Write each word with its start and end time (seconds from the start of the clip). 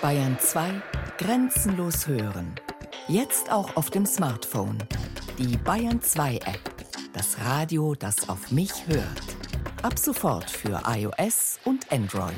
Bayern 0.00 0.38
2 0.38 0.80
Grenzenlos 1.18 2.06
hören. 2.06 2.54
Jetzt 3.08 3.50
auch 3.50 3.74
auf 3.74 3.90
dem 3.90 4.06
Smartphone. 4.06 4.78
Die 5.38 5.56
Bayern 5.56 6.00
2 6.00 6.36
App. 6.36 6.60
Das 7.12 7.36
Radio, 7.40 7.96
das 7.96 8.28
auf 8.28 8.52
mich 8.52 8.86
hört. 8.86 9.22
Ab 9.82 9.98
sofort 9.98 10.48
für 10.48 10.80
iOS 10.86 11.58
und 11.64 11.90
Android. 11.90 12.32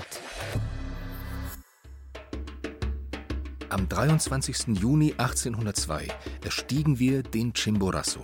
Am 3.69 3.87
23. 3.87 4.79
Juni 4.79 5.13
1802 5.19 6.09
erstiegen 6.43 6.99
wir 6.99 7.23
den 7.23 7.53
Chimborazo. 7.53 8.23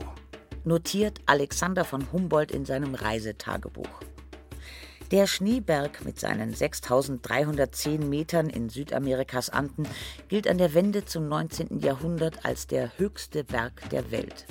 Notiert 0.64 1.20
Alexander 1.26 1.84
von 1.84 2.10
Humboldt 2.10 2.52
in 2.52 2.64
seinem 2.64 2.94
Reisetagebuch. 2.94 4.00
Der 5.12 5.28
Schneeberg 5.28 6.04
mit 6.04 6.18
seinen 6.18 6.52
6310 6.52 8.08
Metern 8.08 8.50
in 8.50 8.68
Südamerikas 8.68 9.50
Anden 9.50 9.86
gilt 10.26 10.48
an 10.48 10.58
der 10.58 10.74
Wende 10.74 11.04
zum 11.04 11.28
19. 11.28 11.78
Jahrhundert 11.78 12.44
als 12.44 12.66
der 12.66 12.98
höchste 12.98 13.44
Berg 13.44 13.88
der 13.90 14.10
Welt. 14.10 14.46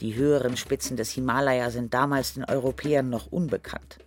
Die 0.00 0.16
höheren 0.16 0.56
Spitzen 0.56 0.96
des 0.96 1.10
Himalaya 1.12 1.70
sind 1.70 1.94
damals 1.94 2.34
den 2.34 2.44
Europäern 2.44 3.10
noch 3.10 3.28
unbekannt. 3.30 3.98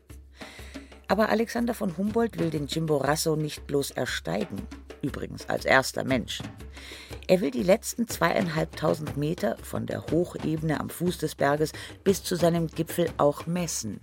Aber 1.08 1.30
Alexander 1.30 1.74
von 1.74 1.96
Humboldt 1.96 2.40
will 2.40 2.50
den 2.50 2.68
Chimborazo 2.68 3.38
nicht 3.38 3.66
bloß 3.66 3.92
ersteigen, 3.92 4.68
übrigens 5.02 5.48
als 5.48 5.64
erster 5.64 6.04
Mensch. 6.04 6.42
Er 7.28 7.40
will 7.40 7.52
die 7.52 7.64
letzten 7.64 8.10
zweieinhalbtausend 8.10 9.16
Meter 9.16 9.56
von 9.64 9.86
der 9.86 10.08
Hochebene 10.08 10.82
am 10.82 10.90
Fuß 10.90 11.20
des 11.20 11.36
Berges 11.36 11.72
bis 12.04 12.22
zu 12.22 12.36
seinem 12.36 12.68
Gipfel 12.68 13.10
auch 13.18 13.46
messen. 13.46 14.02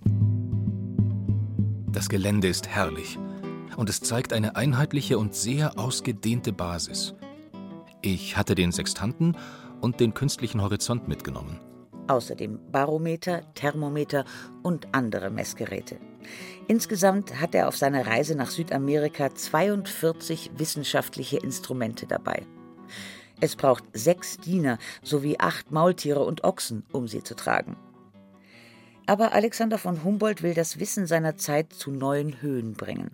Das 1.92 2.08
Gelände 2.08 2.46
ist 2.46 2.68
herrlich 2.68 3.18
und 3.76 3.90
es 3.90 4.00
zeigt 4.00 4.32
eine 4.32 4.54
einheitliche 4.54 5.18
und 5.18 5.34
sehr 5.34 5.76
ausgedehnte 5.76 6.52
Basis. 6.52 7.14
Ich 8.00 8.36
hatte 8.36 8.54
den 8.54 8.70
Sextanten 8.70 9.36
und 9.80 9.98
den 9.98 10.14
künstlichen 10.14 10.62
Horizont 10.62 11.08
mitgenommen. 11.08 11.58
Außerdem 12.06 12.60
Barometer, 12.70 13.42
Thermometer 13.54 14.24
und 14.62 14.86
andere 14.92 15.30
Messgeräte. 15.30 15.96
Insgesamt 16.68 17.40
hat 17.40 17.56
er 17.56 17.66
auf 17.66 17.76
seiner 17.76 18.06
Reise 18.06 18.36
nach 18.36 18.50
Südamerika 18.50 19.34
42 19.34 20.52
wissenschaftliche 20.56 21.38
Instrumente 21.38 22.06
dabei. 22.06 22.46
Es 23.40 23.56
braucht 23.56 23.84
sechs 23.94 24.36
Diener 24.38 24.78
sowie 25.02 25.36
acht 25.40 25.72
Maultiere 25.72 26.24
und 26.24 26.44
Ochsen, 26.44 26.84
um 26.92 27.08
sie 27.08 27.24
zu 27.24 27.34
tragen. 27.34 27.76
Aber 29.10 29.32
Alexander 29.32 29.76
von 29.76 30.04
Humboldt 30.04 30.40
will 30.40 30.54
das 30.54 30.78
Wissen 30.78 31.04
seiner 31.04 31.36
Zeit 31.36 31.72
zu 31.72 31.90
neuen 31.90 32.40
Höhen 32.42 32.74
bringen. 32.74 33.10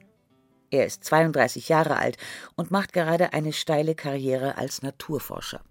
Er 0.71 0.85
ist 0.85 1.05
32 1.05 1.71
Jahre 1.71 1.97
alt 1.97 2.19
und 2.55 2.71
macht 2.71 2.93
gerade 2.93 3.33
eine 3.33 3.55
steile 3.55 3.95
Karriere 3.95 4.59
als 4.59 4.83
Naturforscher. 4.83 5.63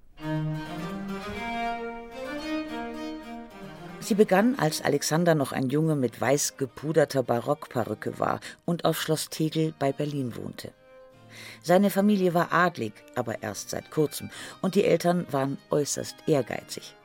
Sie 4.00 4.16
begann, 4.16 4.58
als 4.58 4.82
Alexander 4.82 5.36
noch 5.36 5.52
ein 5.52 5.70
Junge 5.70 5.96
mit 5.96 6.20
weiß 6.20 6.58
gepuderter 6.58 7.22
Barockperücke 7.22 8.18
war 8.18 8.40
und 8.66 8.84
auf 8.84 9.00
Schloss 9.00 9.30
Tegel 9.30 9.76
bei 9.78 9.92
Berlin 9.92 10.36
wohnte. 10.36 10.72
Seine 11.62 11.92
Familie 11.92 12.34
war 12.34 12.52
adlig, 12.52 12.94
aber 13.14 13.44
erst 13.44 13.70
seit 13.70 13.92
kurzem, 13.92 14.32
und 14.64 14.74
die 14.74 14.86
Eltern 14.86 15.28
waren 15.30 15.60
äußerst 15.70 16.16
ehrgeizig. 16.26 16.96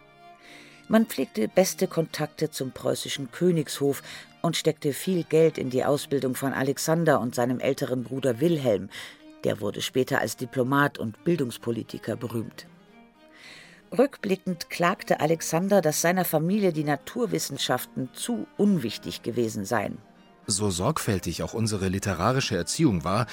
Man 0.90 1.06
pflegte 1.06 1.46
beste 1.46 1.86
Kontakte 1.86 2.50
zum 2.50 2.72
preußischen 2.72 3.30
Königshof 3.30 4.02
und 4.42 4.56
steckte 4.56 4.92
viel 4.92 5.22
Geld 5.22 5.56
in 5.56 5.70
die 5.70 5.84
Ausbildung 5.84 6.34
von 6.34 6.52
Alexander 6.52 7.20
und 7.20 7.32
seinem 7.32 7.60
älteren 7.60 8.02
Bruder 8.02 8.40
Wilhelm. 8.40 8.88
Der 9.44 9.60
wurde 9.60 9.82
später 9.82 10.20
als 10.20 10.36
Diplomat 10.36 10.98
und 10.98 11.22
Bildungspolitiker 11.22 12.16
berühmt. 12.16 12.66
Rückblickend 13.96 14.68
klagte 14.68 15.20
Alexander, 15.20 15.80
dass 15.80 16.00
seiner 16.00 16.24
Familie 16.24 16.72
die 16.72 16.82
Naturwissenschaften 16.82 18.08
zu 18.12 18.48
unwichtig 18.56 19.22
gewesen 19.22 19.64
seien. 19.64 19.98
So 20.48 20.70
sorgfältig 20.70 21.44
auch 21.44 21.54
unsere 21.54 21.86
literarische 21.86 22.56
Erziehung 22.56 23.04
war, 23.04 23.26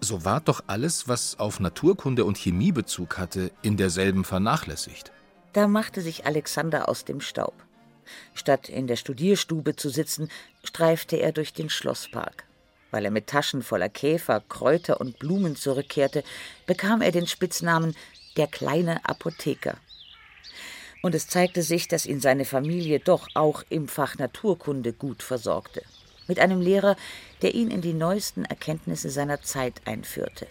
so 0.00 0.24
war 0.24 0.40
doch 0.40 0.64
alles, 0.66 1.06
was 1.06 1.38
auf 1.38 1.60
Naturkunde 1.60 2.24
und 2.24 2.38
Chemie 2.38 2.72
Bezug 2.72 3.18
hatte, 3.18 3.52
in 3.62 3.76
derselben 3.76 4.24
vernachlässigt. 4.24 5.12
Da 5.54 5.68
machte 5.68 6.00
sich 6.00 6.26
Alexander 6.26 6.88
aus 6.88 7.04
dem 7.04 7.20
Staub. 7.20 7.54
Statt 8.34 8.68
in 8.68 8.88
der 8.88 8.96
Studierstube 8.96 9.76
zu 9.76 9.88
sitzen, 9.88 10.28
streifte 10.64 11.16
er 11.16 11.30
durch 11.30 11.52
den 11.52 11.70
Schlosspark. 11.70 12.44
Weil 12.90 13.04
er 13.04 13.12
mit 13.12 13.28
Taschen 13.28 13.62
voller 13.62 13.88
Käfer, 13.88 14.42
Kräuter 14.48 15.00
und 15.00 15.20
Blumen 15.20 15.54
zurückkehrte, 15.54 16.24
bekam 16.66 17.02
er 17.02 17.12
den 17.12 17.28
Spitznamen 17.28 17.94
der 18.36 18.48
kleine 18.48 19.08
Apotheker. 19.08 19.76
Und 21.02 21.14
es 21.14 21.28
zeigte 21.28 21.62
sich, 21.62 21.86
dass 21.86 22.04
ihn 22.04 22.20
seine 22.20 22.44
Familie 22.44 22.98
doch 22.98 23.28
auch 23.34 23.62
im 23.70 23.86
Fach 23.86 24.18
Naturkunde 24.18 24.92
gut 24.92 25.22
versorgte. 25.22 25.82
Mit 26.26 26.40
einem 26.40 26.60
Lehrer, 26.60 26.96
der 27.42 27.54
ihn 27.54 27.70
in 27.70 27.80
die 27.80 27.94
neuesten 27.94 28.44
Erkenntnisse 28.44 29.08
seiner 29.08 29.40
Zeit 29.42 29.82
einführte 29.84 30.48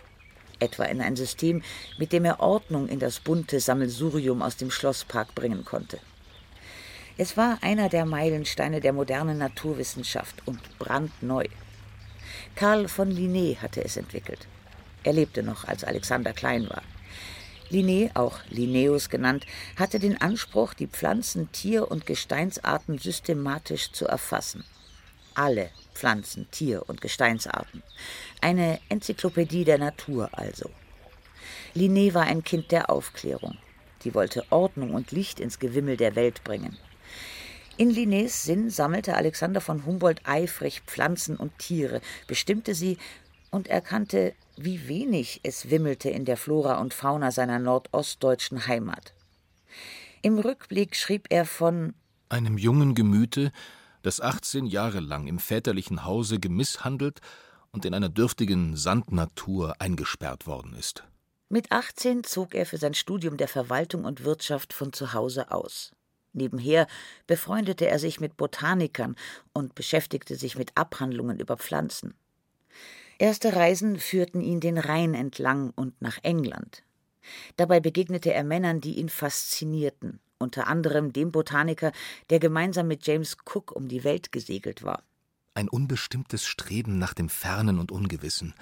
etwa 0.63 0.85
in 0.85 1.01
ein 1.01 1.15
System, 1.15 1.61
mit 1.97 2.11
dem 2.11 2.25
er 2.25 2.39
Ordnung 2.39 2.87
in 2.87 2.99
das 2.99 3.19
bunte 3.19 3.59
Sammelsurium 3.59 4.41
aus 4.41 4.57
dem 4.57 4.71
Schlosspark 4.71 5.35
bringen 5.35 5.65
konnte. 5.65 5.99
Es 7.17 7.37
war 7.37 7.59
einer 7.61 7.89
der 7.89 8.05
Meilensteine 8.05 8.81
der 8.81 8.93
modernen 8.93 9.37
Naturwissenschaft 9.37 10.35
und 10.47 10.79
brandneu. 10.79 11.45
Karl 12.55 12.87
von 12.87 13.11
Linné 13.11 13.57
hatte 13.57 13.83
es 13.83 13.97
entwickelt. 13.97 14.47
Er 15.03 15.13
lebte 15.13 15.43
noch, 15.43 15.65
als 15.65 15.83
Alexander 15.83 16.33
klein 16.33 16.67
war. 16.69 16.81
Linné, 17.69 18.11
auch 18.15 18.39
Linnaeus 18.49 19.09
genannt, 19.09 19.45
hatte 19.75 19.99
den 19.99 20.19
Anspruch, 20.21 20.73
die 20.73 20.87
Pflanzen-, 20.87 21.51
Tier- 21.51 21.89
und 21.89 22.05
Gesteinsarten 22.05 22.97
systematisch 22.97 23.91
zu 23.91 24.05
erfassen. 24.05 24.63
Alle 25.35 25.69
Pflanzen-, 25.93 26.49
Tier- 26.51 26.87
und 26.87 27.01
Gesteinsarten. 27.01 27.83
Eine 28.41 28.79
Enzyklopädie 28.89 29.65
der 29.65 29.77
Natur 29.77 30.29
also. 30.33 30.69
Linné 31.75 32.13
war 32.13 32.23
ein 32.23 32.43
Kind 32.43 32.71
der 32.71 32.89
Aufklärung. 32.89 33.57
Die 34.03 34.13
wollte 34.13 34.43
Ordnung 34.49 34.93
und 34.93 35.11
Licht 35.11 35.39
ins 35.39 35.59
Gewimmel 35.59 35.97
der 35.97 36.15
Welt 36.15 36.43
bringen. 36.43 36.77
In 37.75 37.89
Linnés 37.89 38.43
Sinn 38.43 38.69
sammelte 38.69 39.15
Alexander 39.15 39.59
von 39.59 39.85
Humboldt 39.85 40.21
eifrig 40.25 40.81
Pflanzen 40.85 41.35
und 41.37 41.57
Tiere, 41.57 42.01
bestimmte 42.27 42.75
sie 42.75 42.97
und 43.49 43.67
erkannte, 43.67 44.33
wie 44.57 44.87
wenig 44.87 45.39
es 45.43 45.71
wimmelte 45.71 46.09
in 46.09 46.25
der 46.25 46.37
Flora 46.37 46.79
und 46.79 46.93
Fauna 46.93 47.31
seiner 47.31 47.57
nordostdeutschen 47.57 48.67
Heimat. 48.67 49.13
Im 50.21 50.37
Rückblick 50.37 50.95
schrieb 50.95 51.27
er 51.29 51.45
von 51.45 51.95
einem 52.29 52.57
jungen 52.57 52.93
Gemüte, 52.93 53.51
das 54.03 54.21
18 54.21 54.67
Jahre 54.67 54.99
lang 54.99 55.27
im 55.27 55.39
väterlichen 55.39 56.05
Hause 56.05 56.39
gemisshandelt 56.39 57.19
und 57.71 57.85
in 57.85 57.93
einer 57.95 58.09
dürftigen 58.09 58.77
Sandnatur 58.77 59.75
eingesperrt 59.79 60.45
worden 60.45 60.73
ist. 60.73 61.03
Mit 61.49 61.71
18 61.71 62.23
zog 62.23 62.53
er 62.53 62.65
für 62.65 62.77
sein 62.77 62.93
Studium 62.93 63.37
der 63.37 63.47
Verwaltung 63.47 64.05
und 64.05 64.23
Wirtschaft 64.23 64.73
von 64.73 64.93
zu 64.93 65.13
Hause 65.13 65.51
aus. 65.51 65.91
Nebenher 66.33 66.87
befreundete 67.27 67.87
er 67.87 67.99
sich 67.99 68.19
mit 68.19 68.37
Botanikern 68.37 69.15
und 69.53 69.75
beschäftigte 69.75 70.35
sich 70.35 70.57
mit 70.57 70.71
Abhandlungen 70.75 71.39
über 71.39 71.57
Pflanzen. 71.57 72.15
Erste 73.19 73.55
Reisen 73.55 73.99
führten 73.99 74.41
ihn 74.41 74.59
den 74.59 74.77
Rhein 74.77 75.13
entlang 75.13 75.71
und 75.75 76.01
nach 76.01 76.17
England. 76.23 76.83
Dabei 77.55 77.79
begegnete 77.79 78.33
er 78.33 78.43
Männern, 78.43 78.81
die 78.81 78.97
ihn 78.97 79.09
faszinierten 79.09 80.19
unter 80.43 80.67
anderem 80.67 81.11
dem 81.11 81.31
Botaniker, 81.31 81.91
der 82.29 82.39
gemeinsam 82.39 82.87
mit 82.87 83.07
James 83.07 83.35
Cook 83.45 83.71
um 83.71 83.87
die 83.87 84.03
Welt 84.03 84.31
gesegelt 84.31 84.83
war. 84.83 85.01
Ein 85.55 85.69
unbestimmtes 85.69 86.45
Streben 86.45 86.99
nach 86.99 87.13
dem 87.15 87.29
Fernen 87.29 87.79
und 87.79 87.91
Ungewissen. 87.91 88.53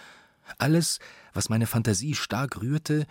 Alles, 0.57 0.99
was 1.33 1.49
meine 1.49 1.67
Fantasie 1.67 2.15
stark 2.15 2.61
rührte, 2.61 3.05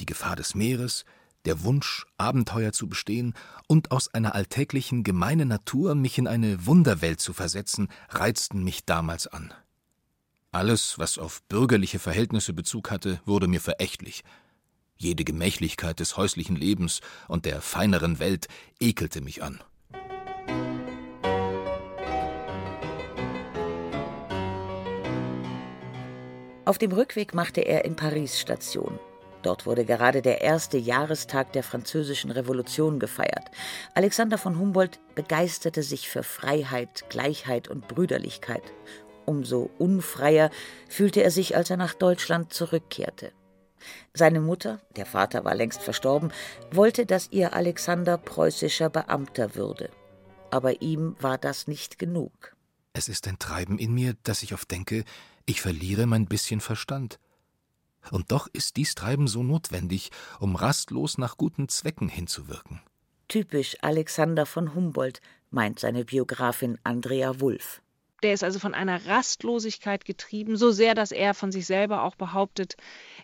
die 0.00 0.06
Gefahr 0.06 0.36
des 0.36 0.54
Meeres, 0.54 1.04
der 1.44 1.62
Wunsch, 1.62 2.06
Abenteuer 2.16 2.72
zu 2.72 2.88
bestehen 2.88 3.34
und 3.66 3.90
aus 3.90 4.12
einer 4.12 4.34
alltäglichen, 4.34 5.04
gemeinen 5.04 5.48
Natur 5.48 5.94
mich 5.94 6.18
in 6.18 6.26
eine 6.26 6.66
Wunderwelt 6.66 7.20
zu 7.20 7.32
versetzen, 7.32 7.88
reizten 8.10 8.62
mich 8.64 8.84
damals 8.84 9.26
an. 9.26 9.54
Alles, 10.50 10.98
was 10.98 11.18
auf 11.18 11.42
bürgerliche 11.44 11.98
Verhältnisse 11.98 12.52
Bezug 12.52 12.90
hatte, 12.90 13.20
wurde 13.26 13.48
mir 13.48 13.60
verächtlich. 13.60 14.24
Jede 14.98 15.24
Gemächlichkeit 15.24 16.00
des 16.00 16.16
häuslichen 16.16 16.56
Lebens 16.56 17.00
und 17.28 17.44
der 17.44 17.60
feineren 17.60 18.18
Welt 18.18 18.48
ekelte 18.80 19.20
mich 19.20 19.42
an. 19.42 19.60
Auf 26.64 26.76
dem 26.76 26.92
Rückweg 26.92 27.32
machte 27.32 27.62
er 27.62 27.86
in 27.86 27.96
Paris 27.96 28.38
Station. 28.38 28.98
Dort 29.42 29.64
wurde 29.64 29.84
gerade 29.84 30.20
der 30.20 30.42
erste 30.42 30.76
Jahrestag 30.76 31.52
der 31.52 31.62
Französischen 31.62 32.30
Revolution 32.30 32.98
gefeiert. 32.98 33.46
Alexander 33.94 34.36
von 34.36 34.58
Humboldt 34.58 34.98
begeisterte 35.14 35.82
sich 35.82 36.08
für 36.08 36.22
Freiheit, 36.22 37.08
Gleichheit 37.08 37.68
und 37.68 37.88
Brüderlichkeit 37.88 38.64
Umso 39.28 39.68
unfreier 39.76 40.48
fühlte 40.88 41.22
er 41.22 41.30
sich, 41.30 41.54
als 41.54 41.68
er 41.68 41.76
nach 41.76 41.92
Deutschland 41.92 42.50
zurückkehrte. 42.50 43.32
Seine 44.14 44.40
Mutter, 44.40 44.80
der 44.96 45.06
Vater 45.06 45.44
war 45.44 45.54
längst 45.54 45.82
verstorben, 45.82 46.32
wollte, 46.70 47.06
dass 47.06 47.30
ihr 47.30 47.54
Alexander 47.54 48.18
preußischer 48.18 48.90
Beamter 48.90 49.54
würde. 49.54 49.90
Aber 50.50 50.82
ihm 50.82 51.16
war 51.20 51.38
das 51.38 51.66
nicht 51.66 51.98
genug. 51.98 52.56
Es 52.92 53.08
ist 53.08 53.28
ein 53.28 53.38
Treiben 53.38 53.78
in 53.78 53.92
mir, 53.92 54.14
dass 54.22 54.42
ich 54.42 54.54
oft 54.54 54.70
denke, 54.70 55.04
ich 55.46 55.60
verliere 55.60 56.06
mein 56.06 56.26
bisschen 56.26 56.60
Verstand. 56.60 57.18
Und 58.10 58.32
doch 58.32 58.48
ist 58.52 58.76
dies 58.76 58.94
Treiben 58.94 59.28
so 59.28 59.42
notwendig, 59.42 60.10
um 60.40 60.56
rastlos 60.56 61.18
nach 61.18 61.36
guten 61.36 61.68
Zwecken 61.68 62.08
hinzuwirken. 62.08 62.80
Typisch 63.28 63.76
Alexander 63.82 64.46
von 64.46 64.74
Humboldt, 64.74 65.20
meint 65.50 65.78
seine 65.78 66.04
Biografin 66.04 66.78
Andrea 66.84 67.40
Wulff. 67.40 67.82
Der 68.22 68.32
ist 68.32 68.42
also 68.42 68.58
von 68.58 68.74
einer 68.74 69.06
Rastlosigkeit 69.06 70.04
getrieben, 70.04 70.56
so 70.56 70.70
sehr, 70.70 70.94
dass 70.94 71.12
er 71.12 71.34
von 71.34 71.52
sich 71.52 71.66
selber 71.66 72.02
auch 72.02 72.16
behauptet, 72.16 72.76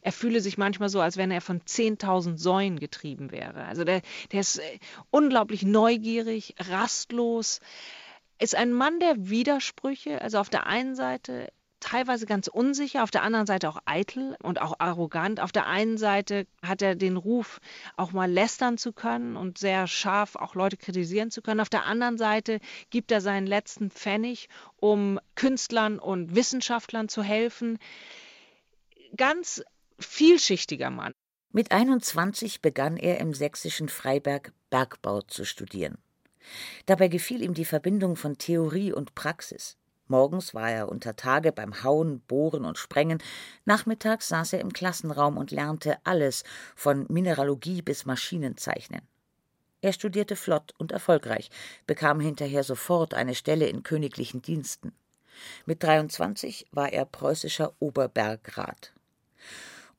er 0.03 0.13
fühle 0.13 0.41
sich 0.41 0.59
manchmal 0.59 0.89
so, 0.89 1.01
als 1.01 1.17
wenn 1.17 1.31
er 1.31 1.41
von 1.41 1.61
10.000 1.61 2.37
Säuen 2.37 2.79
getrieben 2.79 3.33
wäre. 3.33 3.65
Also 3.65 3.85
der, 3.85 4.03
der 4.33 4.41
ist 4.41 4.59
äh, 4.59 4.79
unglaublich 5.11 5.63
neugierig, 5.63 6.55
rastlos, 6.59 7.61
ist 8.39 8.55
ein 8.55 8.73
Mann 8.73 9.01
der 9.01 9.29
Widersprüche. 9.31 10.21
Also 10.21 10.39
auf 10.39 10.51
der 10.51 10.67
einen 10.67 10.95
Seite 10.95 11.51
teilweise 11.85 12.25
ganz 12.25 12.49
unsicher, 12.49 13.03
auf 13.03 13.11
der 13.11 13.23
anderen 13.23 13.47
Seite 13.47 13.69
auch 13.69 13.79
eitel 13.85 14.37
und 14.43 14.61
auch 14.61 14.77
arrogant. 14.79 15.39
Auf 15.39 15.53
der 15.53 15.67
einen 15.67 15.99
Seite 15.99 16.47
hat 16.63 16.81
er 16.81 16.95
den 16.95 17.19
Ruf, 17.19 17.61
auch 17.97 18.13
mal 18.13 18.31
lästern 18.31 18.79
zu 18.79 18.93
können 18.93 19.37
und 19.37 19.59
sehr 19.59 19.87
scharf 19.87 20.35
auch 20.35 20.55
Leute 20.55 20.79
kritisieren 20.79 21.31
zu 21.31 21.43
können. 21.43 21.61
Auf 21.61 21.69
der 21.69 21.85
anderen 21.85 22.17
Seite 22.17 22.61
gibt 22.89 23.13
er 23.13 23.21
seinen 23.21 23.47
letzten 23.47 23.91
Pfennig, 23.91 24.49
um 24.77 25.21
Künstlern 25.35 25.99
und 25.99 26.35
Wissenschaftlern 26.35 27.11
zu 27.11 27.23
helfen. 27.23 27.79
Ganz 29.15 29.63
vielschichtiger 29.99 30.91
Mann. 30.91 31.13
Mit 31.53 31.71
21 31.71 32.63
begann 32.63 32.97
er 32.97 33.21
im 33.21 33.35
sächsischen 33.35 33.91
Freiberg 33.91 34.53
Bergbau 34.71 35.21
zu 35.21 35.45
studieren. 35.45 35.99
Dabei 36.87 37.09
gefiel 37.09 37.43
ihm 37.43 37.53
die 37.53 37.67
Verbindung 37.67 38.17
von 38.17 38.39
Theorie 38.39 38.93
und 38.93 39.15
Praxis. 39.15 39.77
Morgens 40.07 40.55
war 40.55 40.71
er 40.71 40.89
unter 40.89 41.17
Tage 41.17 41.51
beim 41.51 41.83
Hauen, 41.83 42.21
Bohren 42.21 42.65
und 42.65 42.79
Sprengen, 42.79 43.23
nachmittags 43.65 44.29
saß 44.29 44.53
er 44.55 44.61
im 44.61 44.73
Klassenraum 44.73 45.37
und 45.39 45.51
lernte 45.51 45.97
alles, 46.05 46.45
von 46.77 47.07
Mineralogie 47.09 47.81
bis 47.81 48.05
Maschinenzeichnen. 48.05 49.03
Er 49.81 49.93
studierte 49.93 50.37
flott 50.37 50.73
und 50.79 50.93
erfolgreich, 50.93 51.51
bekam 51.87 52.21
hinterher 52.21 52.65
sofort 52.65 53.15
eine 53.15 53.35
Stelle 53.35 53.67
in 53.67 53.83
königlichen 53.83 54.43
Diensten. 54.43 54.93
Mit 55.67 55.83
23 55.83 56.67
war 56.71 56.93
er 56.93 57.05
preußischer 57.05 57.75
Oberbergrat. 57.81 58.93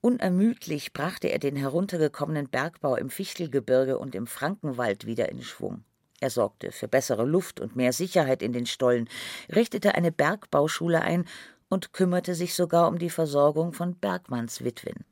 Unermüdlich 0.01 0.93
brachte 0.93 1.29
er 1.29 1.39
den 1.39 1.55
heruntergekommenen 1.55 2.47
Bergbau 2.47 2.95
im 2.95 3.09
Fichtelgebirge 3.09 3.97
und 3.97 4.13
im 4.13 4.27
Frankenwald 4.27 5.05
wieder 5.07 5.29
in 5.29 5.41
Schwung. 5.41 5.83
Er 6.25 6.31
sorgte 6.31 6.71
für 6.71 6.87
bessere 6.87 7.23
Luft 7.23 7.59
und 7.59 7.75
mehr 7.75 7.93
Sicherheit 7.93 8.41
in 8.41 8.51
den 8.51 8.65
Stollen, 8.65 9.07
richtete 9.53 9.93
eine 9.93 10.11
Bergbauschule 10.11 11.01
ein 11.01 11.25
und 11.69 11.93
kümmerte 11.93 12.33
sich 12.33 12.55
sogar 12.55 12.87
um 12.87 12.97
die 12.97 13.11
Versorgung 13.11 13.73
von 13.73 13.93
Bergmannswitwen. 13.93 15.05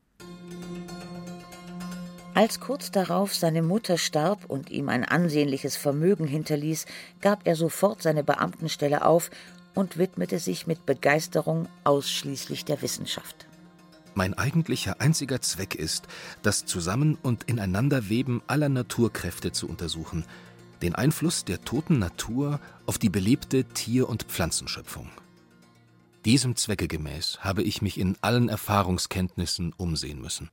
Als 2.33 2.60
kurz 2.60 2.89
darauf 2.89 3.36
seine 3.36 3.62
Mutter 3.62 4.00
starb 4.00 4.45
und 4.48 4.71
ihm 4.71 4.89
ein 4.89 5.06
ansehnliches 5.06 5.75
Vermögen 5.75 6.25
hinterließ, 6.25 6.88
gab 7.21 7.45
er 7.45 7.56
sofort 7.56 8.01
seine 8.01 8.24
Beamtenstelle 8.24 9.06
auf 9.06 9.30
und 9.75 10.00
widmete 10.00 10.39
sich 10.39 10.65
mit 10.65 10.88
Begeisterung 10.88 11.68
ausschließlich 11.83 12.65
der 12.65 12.81
Wissenschaft. 12.81 13.45
Mein 14.15 14.33
eigentlicher 14.36 15.00
einziger 15.00 15.42
Zweck 15.42 15.75
ist, 15.75 16.07
das 16.42 16.65
Zusammen- 16.65 17.19
und 17.21 17.44
Ineinanderweben 17.44 18.42
aller 18.48 18.69
Naturkräfte 18.69 19.51
zu 19.51 19.69
untersuchen– 19.69 20.25
den 20.83 20.95
Einfluss 20.95 21.45
der 21.45 21.62
toten 21.62 21.97
Natur 21.97 22.59
auf 22.85 22.97
die 22.97 23.09
belebte 23.09 23.63
Tier- 23.63 24.09
und 24.09 24.24
Pflanzenschöpfung. 24.24 25.09
Diesem 26.25 26.56
Zwecke 26.56 26.88
gemäß 26.88 27.39
habe 27.39 27.63
ich 27.63 27.81
mich 27.81 27.97
in 27.97 28.18
allen 28.21 28.50
Erfahrungskenntnissen 28.50 29.74
umsehen 29.74 30.21
müssen. 30.21 30.50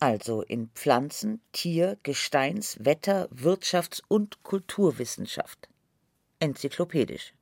Also 0.00 0.42
in 0.42 0.70
Pflanzen-, 0.74 1.40
Tier-, 1.52 1.98
Gesteins-, 2.02 2.78
Wetter-, 2.80 3.28
Wirtschafts- 3.30 4.02
und 4.08 4.42
Kulturwissenschaft. 4.42 5.68
Enzyklopädisch. 6.40 7.34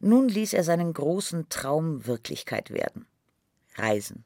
Nun 0.00 0.28
ließ 0.28 0.52
er 0.52 0.64
seinen 0.64 0.92
großen 0.92 1.48
Traum 1.48 2.06
Wirklichkeit 2.06 2.70
werden. 2.70 3.06
Reisen. 3.76 4.24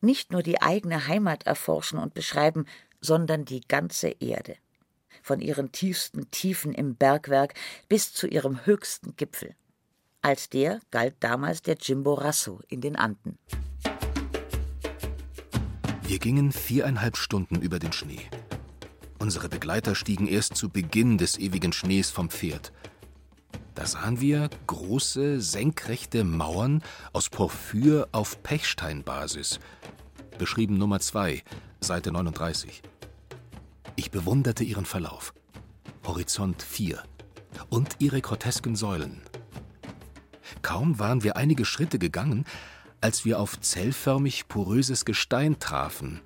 Nicht 0.00 0.32
nur 0.32 0.42
die 0.42 0.60
eigene 0.60 1.06
Heimat 1.06 1.44
erforschen 1.44 1.98
und 1.98 2.14
beschreiben, 2.14 2.66
sondern 3.00 3.44
die 3.44 3.60
ganze 3.60 4.08
Erde 4.20 4.56
von 5.30 5.40
ihren 5.40 5.70
tiefsten 5.70 6.28
Tiefen 6.32 6.74
im 6.74 6.96
Bergwerk 6.96 7.54
bis 7.88 8.12
zu 8.12 8.26
ihrem 8.26 8.66
höchsten 8.66 9.14
Gipfel. 9.14 9.54
Als 10.22 10.48
der 10.48 10.80
galt 10.90 11.14
damals 11.20 11.62
der 11.62 11.76
Chimborazo 11.76 12.60
in 12.66 12.80
den 12.80 12.96
Anden. 12.96 13.38
Wir 16.02 16.18
gingen 16.18 16.50
viereinhalb 16.50 17.16
Stunden 17.16 17.62
über 17.62 17.78
den 17.78 17.92
Schnee. 17.92 18.28
Unsere 19.20 19.48
Begleiter 19.48 19.94
stiegen 19.94 20.26
erst 20.26 20.56
zu 20.56 20.68
Beginn 20.68 21.16
des 21.16 21.38
ewigen 21.38 21.72
Schnees 21.72 22.10
vom 22.10 22.28
Pferd. 22.28 22.72
Da 23.76 23.86
sahen 23.86 24.20
wir 24.20 24.50
große, 24.66 25.40
senkrechte 25.40 26.24
Mauern 26.24 26.82
aus 27.12 27.30
Porphyr 27.30 28.08
auf 28.10 28.42
Pechsteinbasis. 28.42 29.60
Beschrieben 30.38 30.76
Nummer 30.76 30.98
2, 30.98 31.44
Seite 31.78 32.10
39. 32.10 32.82
Ich 34.00 34.10
bewunderte 34.10 34.64
ihren 34.64 34.86
Verlauf. 34.86 35.34
Horizont 36.06 36.62
4 36.62 37.02
und 37.68 37.96
ihre 37.98 38.22
grotesken 38.22 38.74
Säulen. 38.74 39.20
Kaum 40.62 40.98
waren 40.98 41.22
wir 41.22 41.36
einige 41.36 41.66
Schritte 41.66 41.98
gegangen, 41.98 42.46
als 43.02 43.26
wir 43.26 43.38
auf 43.38 43.60
zellförmig 43.60 44.48
poröses 44.48 45.04
Gestein 45.04 45.58
trafen, 45.58 46.22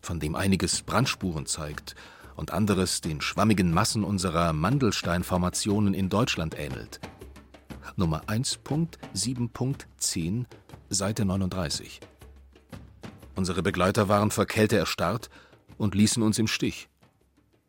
von 0.00 0.18
dem 0.18 0.34
einiges 0.34 0.80
Brandspuren 0.80 1.44
zeigt 1.44 1.94
und 2.36 2.54
anderes 2.54 3.02
den 3.02 3.20
schwammigen 3.20 3.70
Massen 3.70 4.02
unserer 4.02 4.54
Mandelsteinformationen 4.54 5.92
in 5.92 6.08
Deutschland 6.08 6.58
ähnelt. 6.58 7.00
Nummer 7.96 8.22
1.7.10, 8.28 10.46
Seite 10.88 11.26
39. 11.26 12.00
Unsere 13.36 13.62
Begleiter 13.62 14.08
waren 14.08 14.30
vor 14.30 14.46
Kälte 14.46 14.78
erstarrt 14.78 15.28
und 15.76 15.94
ließen 15.94 16.22
uns 16.22 16.38
im 16.38 16.46
Stich. 16.46 16.89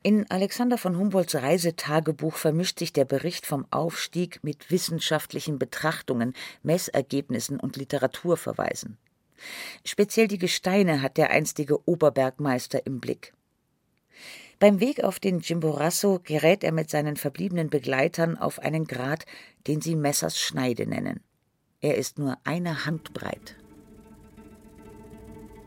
In 0.03 0.25
Alexander 0.31 0.79
von 0.79 0.98
Humboldts 0.98 1.36
Reisetagebuch 1.36 2.36
vermischt 2.36 2.79
sich 2.79 2.91
der 2.91 3.05
Bericht 3.05 3.46
vom 3.46 3.67
Aufstieg 3.70 4.43
mit 4.43 4.72
wissenschaftlichen 4.72 5.60
Betrachtungen, 5.60 6.34
Messergebnissen 6.63 7.60
und 7.60 7.77
Literaturverweisen. 7.77 8.98
Speziell 9.86 10.27
die 10.27 10.39
Gesteine 10.39 11.03
hat 11.03 11.17
der 11.17 11.29
einstige 11.29 11.88
Oberbergmeister 11.88 12.84
im 12.88 13.00
Blick. 13.00 13.34
Beim 14.58 14.79
Weg 14.79 15.03
auf 15.03 15.20
den 15.20 15.41
Chimborazo 15.41 16.20
gerät 16.24 16.63
er 16.63 16.72
mit 16.72 16.89
seinen 16.89 17.15
verbliebenen 17.15 17.70
Begleitern 17.70 18.38
auf 18.38 18.58
einen 18.58 18.86
Grat, 18.86 19.27
den 19.67 19.81
sie 19.81 19.96
Messers 19.96 20.39
Schneide 20.39 20.88
nennen. 20.88 21.20
Er 21.79 21.96
ist 21.96 22.17
nur 22.17 22.38
eine 22.43 22.88
Hand 22.88 23.13
breit. 23.13 23.55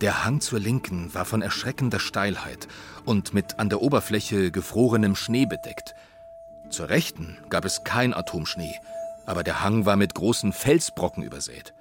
Der 0.04 0.22
Hang 0.22 0.42
zur 0.42 0.60
Linken 0.60 1.14
war 1.14 1.24
von 1.24 1.40
erschreckender 1.40 1.98
Steilheit 1.98 2.68
und 3.06 3.32
mit 3.32 3.58
an 3.58 3.70
der 3.70 3.80
Oberfläche 3.80 4.50
gefrorenem 4.50 5.16
Schnee 5.16 5.46
bedeckt. 5.46 5.94
Zur 6.68 6.90
Rechten 6.90 7.38
gab 7.48 7.64
es 7.64 7.84
kein 7.84 8.12
Atomschnee, 8.12 8.74
aber 9.24 9.42
der 9.42 9.62
Hang 9.62 9.86
war 9.86 9.96
mit 9.96 10.14
großen 10.14 10.52
Felsbrocken 10.52 11.22
übersät. 11.22 11.72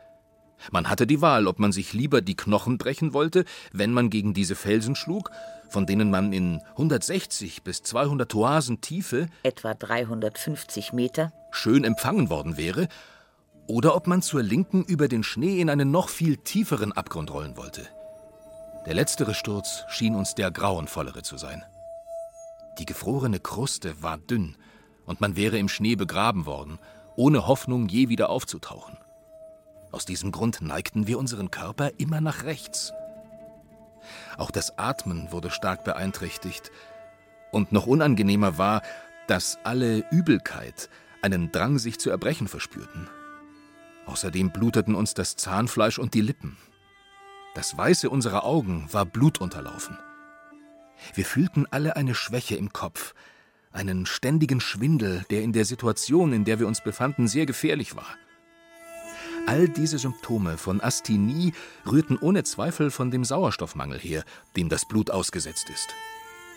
Man 0.72 0.89
hatte 0.89 1.06
die 1.06 1.20
Wahl, 1.20 1.48
ob 1.48 1.60
man 1.60 1.74
sich 1.74 1.92
lieber 1.92 2.22
die 2.22 2.38
Knochen 2.38 2.77
brechen 2.77 3.12
wollte, 3.12 3.44
wenn 3.74 3.92
man 3.92 4.10
gegen 4.10 4.34
diese 4.34 4.56
Felsen 4.56 4.96
schlug, 4.96 5.30
von 5.68 5.86
denen 5.86 6.10
man 6.10 6.32
in 6.32 6.62
160 6.77 7.63
bis 7.63 7.84
200 7.84 8.32
Toasen 8.32 8.80
Tiefe, 8.80 9.27
etwa 9.44 9.74
350 9.74 10.94
Meter, 10.94 11.34
schön 11.51 11.84
empfangen 11.84 12.30
worden 12.30 12.56
wäre, 12.56 12.88
oder 13.68 13.98
ob 13.98 14.08
man 14.08 14.22
zur 14.22 14.44
Linken 14.44 14.86
über 14.86 15.10
den 15.10 15.24
Schnee 15.24 15.60
in 15.60 15.70
einen 15.70 15.92
noch 15.92 16.08
viel 16.08 16.38
tieferen 16.38 16.94
Abgrund 16.94 17.30
rollen 17.30 17.58
wollte. 17.58 17.86
Der 18.86 18.94
letztere 18.94 19.34
Sturz 19.34 19.86
schien 19.88 20.16
uns 20.16 20.36
der 20.36 20.52
grauenvollere 20.52 21.24
zu 21.24 21.38
sein. 21.38 21.63
Die 22.80 22.86
gefrorene 22.86 23.40
Kruste 23.40 24.02
war 24.02 24.18
dünn 24.18 24.58
und 25.06 25.22
man 25.22 25.36
wäre 25.36 25.58
im 25.58 25.70
Schnee 25.70 25.96
begraben 25.96 26.46
worden, 26.46 26.80
ohne 27.16 27.48
Hoffnung, 27.48 27.88
je 27.88 28.10
wieder 28.10 28.30
aufzutauchen. 28.30 28.98
Aus 29.92 30.06
diesem 30.06 30.32
Grund 30.32 30.62
neigten 30.62 31.08
wir 31.08 31.20
unseren 31.20 31.52
Körper 31.52 31.92
immer 31.98 32.20
nach 32.20 32.44
rechts. 32.44 32.92
Auch 34.38 34.52
das 34.52 34.78
Atmen 34.78 35.32
wurde 35.32 35.52
stark 35.52 35.84
beeinträchtigt, 35.84 36.72
und 37.52 37.72
noch 37.72 37.86
unangenehmer 37.86 38.58
war, 38.58 38.82
dass 39.28 39.60
alle 39.63 40.04
Übelkeit 40.10 40.90
einen 41.22 41.52
Drang, 41.52 41.78
sich 41.78 42.00
zu 42.00 42.10
erbrechen, 42.10 42.48
verspürten. 42.48 43.08
Außerdem 44.08 44.52
bluteten 44.52 44.96
uns 44.96 45.13
das 45.13 45.36
Zahnfleisch 45.36 46.00
und 46.00 46.16
die 46.16 46.22
Lippen. 46.22 46.58
Das 47.55 47.77
Weiße 47.77 48.10
unserer 48.10 48.45
Augen 48.45 48.88
war 48.91 49.05
blutunterlaufen. 49.05 49.98
Wir 51.13 51.25
fühlten 51.25 51.67
alle 51.69 51.95
eine 51.95 52.15
Schwäche 52.15 52.55
im 52.55 52.74
Kopf, 52.74 53.13
einen 53.72 54.05
ständigen 54.05 54.60
Schwindel, 54.60 55.24
der 55.29 55.41
in 55.41 55.53
der 55.53 55.65
Situation, 55.65 56.33
in 56.33 56.45
der 56.45 56.60
wir 56.60 56.67
uns 56.67 56.81
befanden, 56.81 57.27
sehr 57.27 57.45
gefährlich 57.45 57.95
war. 57.95 58.07
All 59.45 59.67
diese 59.67 59.98
Symptome 60.00 60.57
von 60.57 60.81
Asthenie 60.81 61.53
rührten 61.86 62.17
ohne 62.17 62.43
Zweifel 62.43 62.91
von 62.91 63.12
dem 63.12 63.24
Sauerstoffmangel 63.24 64.00
her, 64.00 64.24
dem 64.55 64.69
das 64.69 64.88
Blut 64.88 65.12
ausgesetzt 65.12 65.69
ist. 65.69 65.93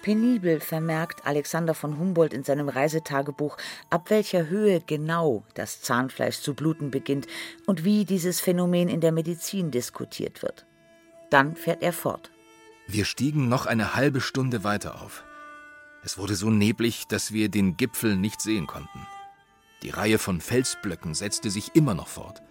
Penibel 0.03 0.61
vermerkt 0.61 1.27
Alexander 1.27 1.75
von 1.75 1.99
Humboldt 1.99 2.33
in 2.33 2.45
seinem 2.45 2.69
Reisetagebuch, 2.69 3.57
ab 3.91 4.09
welcher 4.09 4.49
Höhe 4.49 4.81
genau 4.81 5.45
das 5.55 5.83
Zahnfleisch 5.83 6.41
zu 6.41 6.55
bluten 6.55 6.93
beginnt 6.93 7.27
und 7.67 7.83
wie 7.83 8.05
dieses 8.05 8.41
Phänomen 8.41 8.89
in 8.89 9.01
der 9.01 9.11
Medizin 9.11 9.73
diskutiert 9.73 10.43
wird. 10.43 10.65
Dann 11.31 11.57
fährt 11.57 11.83
er 11.83 11.93
fort. 11.93 12.31
Wir 12.87 13.05
stiegen 13.05 13.49
noch 13.49 13.67
eine 13.67 13.95
halbe 13.95 14.21
Stunde 14.21 14.63
weiter 14.63 15.03
auf. 15.03 15.25
Es 16.05 16.19
wurde 16.19 16.37
so 16.37 16.51
neblig, 16.51 17.09
dass 17.09 17.33
wir 17.33 17.49
den 17.49 17.77
Gipfel 17.77 18.17
nicht 18.17 18.41
sehen 18.41 18.67
konnten. 18.67 19.07
Die 19.83 19.91
Reihe 19.91 20.19
von 20.19 20.41
Felsblöcken 20.41 21.15
setzte 21.15 21.51
sich 21.51 21.75
immer 21.75 21.95
noch 21.95 22.09
fort. 22.09 22.43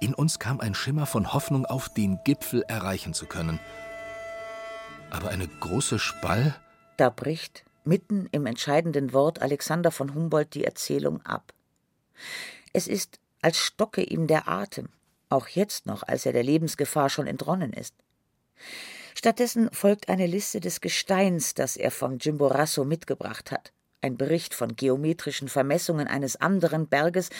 In 0.00 0.12
uns 0.12 0.40
kam 0.40 0.60
ein 0.60 0.74
Schimmer 0.74 1.06
von 1.06 1.32
Hoffnung 1.32 1.66
auf, 1.66 1.88
den 1.88 2.18
Gipfel 2.24 2.62
erreichen 2.66 3.14
zu 3.14 3.26
können. 3.26 3.60
Aber 5.10 5.28
eine 5.28 5.46
große 5.46 5.98
Spall? 5.98 6.56
Da 6.96 7.10
bricht 7.10 7.64
mitten 7.84 8.28
im 8.32 8.46
entscheidenden 8.46 9.12
Wort 9.12 9.40
Alexander 9.42 9.90
von 9.90 10.14
Humboldt 10.14 10.54
die 10.54 10.64
Erzählung 10.64 11.24
ab. 11.24 11.52
Es 12.72 12.88
ist, 12.88 13.20
als 13.40 13.58
stocke 13.58 14.02
ihm 14.02 14.26
der 14.26 14.48
Atem, 14.48 14.88
auch 15.32 15.48
jetzt 15.48 15.86
noch, 15.86 16.02
als 16.02 16.26
er 16.26 16.32
der 16.32 16.42
Lebensgefahr 16.42 17.08
schon 17.08 17.26
entronnen 17.26 17.72
ist. 17.72 17.94
Stattdessen 19.14 19.68
folgt 19.72 20.08
eine 20.08 20.26
Liste 20.26 20.60
des 20.60 20.80
Gesteins, 20.80 21.54
das 21.54 21.76
er 21.76 21.90
von 21.90 22.18
Chimborazo 22.18 22.84
mitgebracht 22.84 23.50
hat. 23.50 23.72
Ein 24.04 24.16
Bericht 24.16 24.52
von 24.52 24.74
geometrischen 24.74 25.48
Vermessungen 25.48 26.08
eines 26.08 26.34
anderen 26.34 26.88
Berges, 26.88 27.30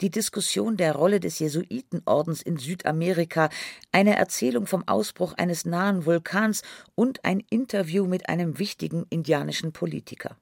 die 0.00 0.10
Diskussion 0.10 0.76
der 0.76 0.94
Rolle 0.94 1.18
des 1.18 1.40
Jesuitenordens 1.40 2.42
in 2.42 2.58
Südamerika, 2.58 3.48
eine 3.90 4.16
Erzählung 4.16 4.66
vom 4.66 4.86
Ausbruch 4.86 5.34
eines 5.34 5.64
nahen 5.64 6.06
Vulkans 6.06 6.62
und 6.94 7.24
ein 7.24 7.42
Interview 7.50 8.06
mit 8.06 8.28
einem 8.28 8.60
wichtigen 8.60 9.04
indianischen 9.10 9.72
Politiker. 9.72 10.36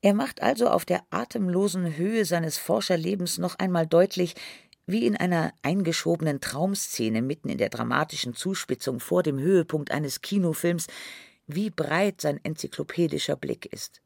Er 0.00 0.14
macht 0.14 0.42
also 0.42 0.68
auf 0.68 0.84
der 0.84 1.04
atemlosen 1.10 1.96
Höhe 1.96 2.24
seines 2.24 2.58
Forscherlebens 2.58 3.38
noch 3.38 3.60
einmal 3.60 3.86
deutlich, 3.86 4.34
wie 4.86 5.06
in 5.06 5.16
einer 5.16 5.52
eingeschobenen 5.62 6.40
Traumszene 6.40 7.22
mitten 7.22 7.48
in 7.48 7.58
der 7.58 7.68
dramatischen 7.68 8.34
Zuspitzung 8.34 9.00
vor 9.00 9.22
dem 9.22 9.38
Höhepunkt 9.38 9.90
eines 9.90 10.20
Kinofilms, 10.20 10.86
wie 11.46 11.70
breit 11.70 12.20
sein 12.20 12.40
enzyklopädischer 12.42 13.36
Blick 13.36 13.66
ist. 13.66 14.00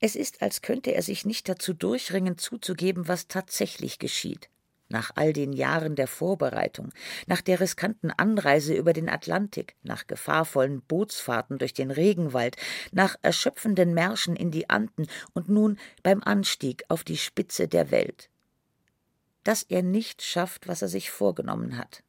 Es 0.00 0.14
ist, 0.14 0.42
als 0.42 0.62
könnte 0.62 0.94
er 0.94 1.02
sich 1.02 1.24
nicht 1.24 1.48
dazu 1.48 1.74
durchringen, 1.74 2.38
zuzugeben, 2.38 3.08
was 3.08 3.26
tatsächlich 3.26 3.98
geschieht. 3.98 4.48
Nach 4.90 5.10
all 5.16 5.34
den 5.34 5.52
Jahren 5.52 5.96
der 5.96 6.06
Vorbereitung, 6.06 6.90
nach 7.26 7.42
der 7.42 7.60
riskanten 7.60 8.10
Anreise 8.10 8.74
über 8.74 8.94
den 8.94 9.10
Atlantik, 9.10 9.74
nach 9.82 10.06
gefahrvollen 10.06 10.80
Bootsfahrten 10.82 11.58
durch 11.58 11.74
den 11.74 11.90
Regenwald, 11.90 12.56
nach 12.90 13.16
erschöpfenden 13.20 13.92
Märschen 13.92 14.34
in 14.34 14.50
die 14.50 14.70
Anden 14.70 15.06
und 15.34 15.50
nun 15.50 15.78
beim 16.02 16.22
Anstieg 16.22 16.84
auf 16.88 17.04
die 17.04 17.18
Spitze 17.18 17.68
der 17.68 17.90
Welt 17.90 18.30
dass 19.48 19.62
er 19.62 19.82
nicht 19.82 20.20
schafft, 20.20 20.68
was 20.68 20.82
er 20.82 20.88
sich 20.88 21.10
vorgenommen 21.10 21.78
hat. 21.78 22.02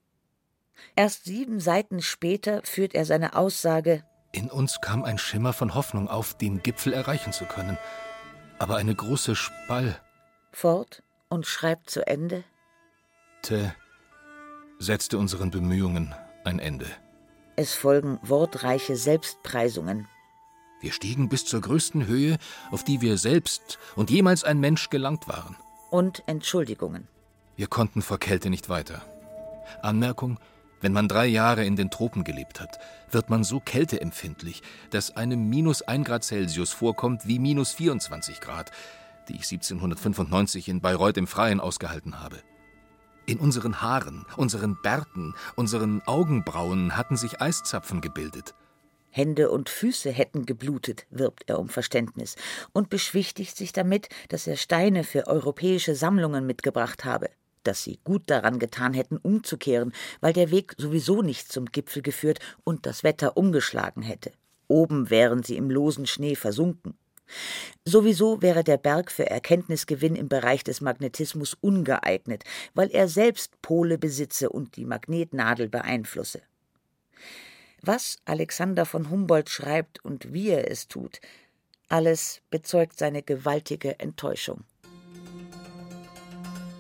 Erst 0.98 1.24
sieben 1.24 1.62
Seiten 1.62 2.02
später 2.02 2.62
führt 2.66 2.94
er 2.94 3.06
seine 3.06 3.34
Aussage 3.38 4.04
In 4.34 4.52
uns 4.52 4.82
kam 4.82 5.06
ein 5.06 5.18
Schimmer 5.18 5.54
von 5.54 5.74
Hoffnung 5.74 6.10
auf, 6.10 6.38
den 6.38 6.62
Gipfel 6.62 6.92
erreichen 6.92 7.32
zu 7.32 7.46
können, 7.46 7.78
aber 8.58 8.76
eine 8.76 8.94
große 8.94 9.38
Spall 9.38 9.98
fort 10.52 11.02
und 11.30 11.46
schreibt 11.46 11.90
zu 11.90 12.06
Ende 12.06 12.44
Te 13.42 13.74
setzte 14.80 15.18
unseren 15.18 15.50
Bemühungen 15.50 16.14
ein 16.44 16.60
Ende. 16.60 16.88
Es 17.56 17.74
folgen 17.74 18.20
wortreiche 18.22 18.98
Selbstpreisungen. 18.98 20.10
Wir 20.82 20.92
stiegen 20.92 21.30
bis 21.30 21.46
zur 21.46 21.62
größten 21.62 22.06
Höhe, 22.06 22.38
auf 22.70 22.84
die 22.84 23.00
wir 23.00 23.18
selbst 23.18 23.80
und 23.96 24.10
jemals 24.10 24.44
ein 24.44 24.60
Mensch 24.60 24.90
gelangt 24.90 25.30
waren. 25.30 25.56
Und 25.90 26.22
Entschuldigungen. 26.28 27.08
Wir 27.60 27.68
konnten 27.68 28.02
vor 28.02 28.20
Kälte 28.20 28.50
nicht 28.50 28.70
weiter. 28.70 29.02
Anmerkung: 29.82 30.40
Wenn 30.80 30.94
man 30.94 31.10
drei 31.10 31.26
Jahre 31.26 31.66
in 31.66 31.76
den 31.76 31.90
Tropen 31.90 32.24
gelebt 32.24 32.62
hat, 32.62 32.80
wird 33.12 33.30
man 33.30 33.44
so 33.44 33.60
kälteempfindlich, 33.60 34.64
dass 34.92 35.18
einem 35.18 35.50
minus 35.50 35.82
1 35.82 36.08
Grad 36.08 36.24
Celsius 36.24 36.72
vorkommt 36.72 37.28
wie 37.28 37.38
minus 37.38 37.74
24 37.74 38.40
Grad, 38.40 38.72
die 39.28 39.34
ich 39.34 39.52
1795 39.52 40.70
in 40.70 40.80
Bayreuth 40.80 41.18
im 41.18 41.28
Freien 41.28 41.60
ausgehalten 41.60 42.22
habe. 42.22 42.38
In 43.26 43.40
unseren 43.40 43.82
Haaren, 43.82 44.26
unseren 44.38 44.82
Bärten, 44.82 45.36
unseren 45.58 46.02
Augenbrauen 46.06 46.96
hatten 46.96 47.18
sich 47.18 47.42
Eiszapfen 47.42 48.00
gebildet. 48.00 48.56
Hände 49.10 49.52
und 49.52 49.68
Füße 49.68 50.12
hätten 50.12 50.46
geblutet, 50.46 51.08
wirbt 51.10 51.50
er 51.50 51.60
um 51.60 51.68
Verständnis 51.68 52.38
und 52.72 52.90
beschwichtigt 52.90 53.58
sich 53.58 53.74
damit, 53.74 54.08
dass 54.30 54.48
er 54.48 54.56
Steine 54.56 55.04
für 55.04 55.28
europäische 55.28 55.94
Sammlungen 55.94 56.46
mitgebracht 56.46 57.04
habe 57.04 57.30
dass 57.64 57.84
sie 57.84 58.00
gut 58.04 58.24
daran 58.28 58.60
getan 58.60 58.94
hätten, 58.94 59.18
umzukehren, 59.18 59.94
weil 60.22 60.34
der 60.34 60.52
Weg 60.52 60.76
sowieso 60.78 61.22
nicht 61.22 61.52
zum 61.52 61.66
Gipfel 61.66 62.02
geführt 62.02 62.40
und 62.64 62.86
das 62.86 63.04
Wetter 63.04 63.38
umgeschlagen 63.38 64.02
hätte. 64.02 64.32
Oben 64.68 65.10
wären 65.10 65.44
sie 65.44 65.58
im 65.58 65.70
losen 65.70 66.06
Schnee 66.06 66.36
versunken. 66.36 66.96
Sowieso 67.86 68.42
wäre 68.42 68.64
der 68.64 68.78
Berg 68.78 69.12
für 69.12 69.30
Erkenntnisgewinn 69.30 70.16
im 70.16 70.30
Bereich 70.30 70.64
des 70.64 70.82
Magnetismus 70.82 71.56
ungeeignet, 71.60 72.44
weil 72.74 72.90
er 72.92 73.08
selbst 73.08 73.62
Pole 73.62 73.98
besitze 73.98 74.50
und 74.50 74.76
die 74.76 74.86
Magnetnadel 74.86 75.70
beeinflusse. 75.70 76.42
Was 77.82 78.18
Alexander 78.26 78.86
von 78.86 79.10
Humboldt 79.10 79.50
schreibt 79.50 80.04
und 80.04 80.34
wie 80.34 80.50
er 80.50 80.70
es 80.70 80.88
tut, 80.88 81.22
alles 81.88 82.42
bezeugt 82.50 83.00
seine 83.00 83.24
gewaltige 83.24 84.00
Enttäuschung. 84.00 84.64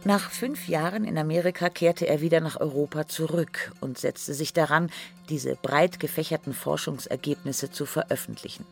Nach 0.06 0.32
fünf 0.32 0.70
Jahren 0.70 1.03
in 1.03 1.18
Amerika 1.18 1.70
kehrte 1.70 2.08
er 2.08 2.22
wieder 2.22 2.39
nach 2.39 2.60
Europa 2.60 3.08
zurück 3.08 3.74
und 3.82 3.98
setzte 3.98 4.34
sich 4.34 4.53
daran, 4.53 4.89
diese 5.27 5.56
breit 5.56 6.00
gefächerten 6.00 6.53
Forschungsergebnisse 6.53 7.70
zu 7.70 7.86
veröffentlichen. 7.86 8.65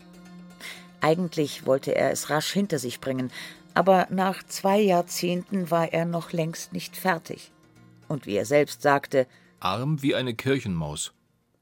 Eigentlich 1.01 1.65
wollte 1.65 1.93
er 1.93 2.11
es 2.11 2.29
rasch 2.29 2.51
hinter 2.51 2.79
sich 2.79 3.01
bringen, 3.01 3.29
aber 3.73 4.07
nach 4.09 4.41
zwei 4.43 4.79
Jahrzehnten 4.79 5.69
war 5.69 5.91
er 5.91 6.05
noch 6.05 6.31
längst 6.31 6.71
nicht 6.71 6.95
fertig. 6.95 7.51
Und 8.07 8.25
wie 8.25 8.37
er 8.37 8.45
selbst 8.45 8.81
sagte, 8.81 9.27
arm 9.59 10.01
wie 10.01 10.15
eine 10.15 10.33
Kirchenmaus. 10.33 11.13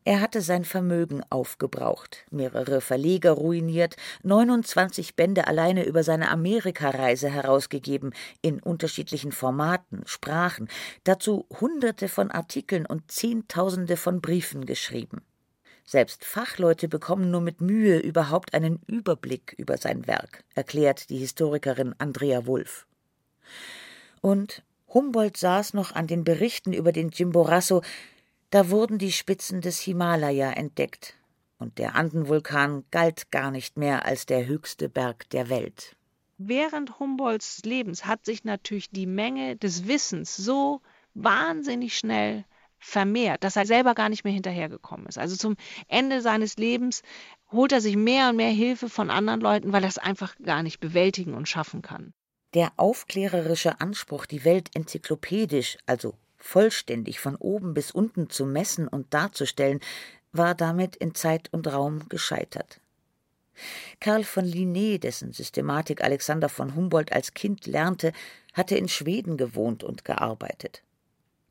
Er 0.07 0.21
hatte 0.21 0.41
sein 0.41 0.65
Vermögen 0.65 1.24
aufgebraucht, 1.31 2.25
mehrere 2.29 2.79
Verleger 2.79 3.31
ruiniert, 3.31 3.95
29 4.21 5.15
Bände 5.15 5.47
alleine 5.47 5.83
über 5.83 6.03
seine 6.03 6.29
Amerikareise 6.29 7.27
herausgegeben, 7.27 8.13
in 8.43 8.59
unterschiedlichen 8.59 9.31
Formaten, 9.31 10.03
Sprachen, 10.05 10.69
dazu 11.05 11.47
Hunderte 11.59 12.07
von 12.07 12.29
Artikeln 12.29 12.85
und 12.85 13.12
Zehntausende 13.12 13.97
von 13.97 14.21
Briefen 14.21 14.67
geschrieben. 14.67 15.24
Selbst 15.85 16.24
Fachleute 16.24 16.88
bekommen 16.88 17.31
nur 17.31 17.41
mit 17.41 17.59
Mühe 17.59 17.97
überhaupt 17.97 18.53
einen 18.53 18.81
Überblick 18.85 19.55
über 19.57 19.77
sein 19.77 20.05
Werk, 20.05 20.43
erklärt 20.53 21.09
die 21.09 21.17
Historikerin 21.17 21.95
Andrea 21.97 22.45
Wulff. 22.45 22.85
Und 24.21 24.62
Humboldt 24.93 25.38
saß 25.38 25.74
noch 25.74 25.93
an 25.93 26.05
den 26.05 26.24
Berichten 26.24 26.74
über 26.74 26.91
den 26.91 27.09
Chimborazo, 27.09 27.81
da 28.55 28.69
wurden 28.69 28.97
die 28.97 29.12
Spitzen 29.12 29.59
des 29.59 29.81
Himalaya 29.81 30.50
entdeckt, 30.51 31.17
und 31.57 31.77
der 31.77 31.95
Andenvulkan 31.95 32.85
galt 32.89 33.29
gar 33.29 33.51
nicht 33.51 33.77
mehr 33.77 34.05
als 34.05 34.27
der 34.27 34.45
höchste 34.45 34.88
Berg 34.88 35.29
der 35.31 35.50
Welt. 35.50 35.97
Während 36.38 36.97
Humboldts 36.97 37.63
Lebens 37.65 38.05
hat 38.05 38.24
sich 38.24 38.45
natürlich 38.45 38.89
die 38.89 39.07
Menge 39.07 39.57
des 39.57 39.89
Wissens 39.89 40.38
so 40.38 40.79
wahnsinnig 41.13 41.97
schnell 41.97 42.45
vermehrt, 42.79 43.43
dass 43.43 43.57
er 43.57 43.65
selber 43.65 43.93
gar 43.93 44.07
nicht 44.07 44.24
mehr 44.24 44.31
hinterhergekommen 44.31 45.05
ist. 45.07 45.17
Also 45.17 45.35
zum 45.35 45.57
Ende 45.89 46.21
seines 46.21 46.55
Lebens 46.55 47.01
holt 47.51 47.74
er 47.74 47.81
sich 47.81 47.97
mehr 47.97 48.29
und 48.29 48.38
mehr 48.38 48.51
Hilfe 48.51 48.88
von 48.88 49.09
anderen 49.09 49.41
Leuten, 49.41 49.74
weil 49.74 49.83
er 49.83 49.89
es 49.89 49.97
einfach 49.97 50.33
gar 50.41 50.63
nicht 50.63 50.79
bewältigen 50.79 51.33
und 51.33 51.50
schaffen 51.50 51.81
kann. 51.81 52.13
Der 52.53 52.71
aufklärerische 52.77 53.81
Anspruch, 53.81 54.25
die 54.25 54.45
Welt 54.45 54.69
enzyklopädisch, 54.75 55.77
also 55.85 56.13
vollständig 56.45 57.19
von 57.19 57.35
oben 57.35 57.73
bis 57.73 57.91
unten 57.91 58.29
zu 58.29 58.45
messen 58.45 58.87
und 58.87 59.13
darzustellen, 59.13 59.79
war 60.31 60.53
damit 60.53 60.95
in 60.95 61.15
Zeit 61.15 61.51
und 61.51 61.67
Raum 61.67 62.07
gescheitert. 62.07 62.79
Karl 63.99 64.23
von 64.23 64.45
Linné, 64.45 64.99
dessen 64.99 65.33
Systematik 65.33 66.03
Alexander 66.03 66.47
von 66.47 66.75
Humboldt 66.75 67.13
als 67.13 67.33
Kind 67.33 67.65
lernte, 67.65 68.11
hatte 68.53 68.77
in 68.77 68.87
Schweden 68.87 69.37
gewohnt 69.37 69.83
und 69.83 70.05
gearbeitet. 70.05 70.83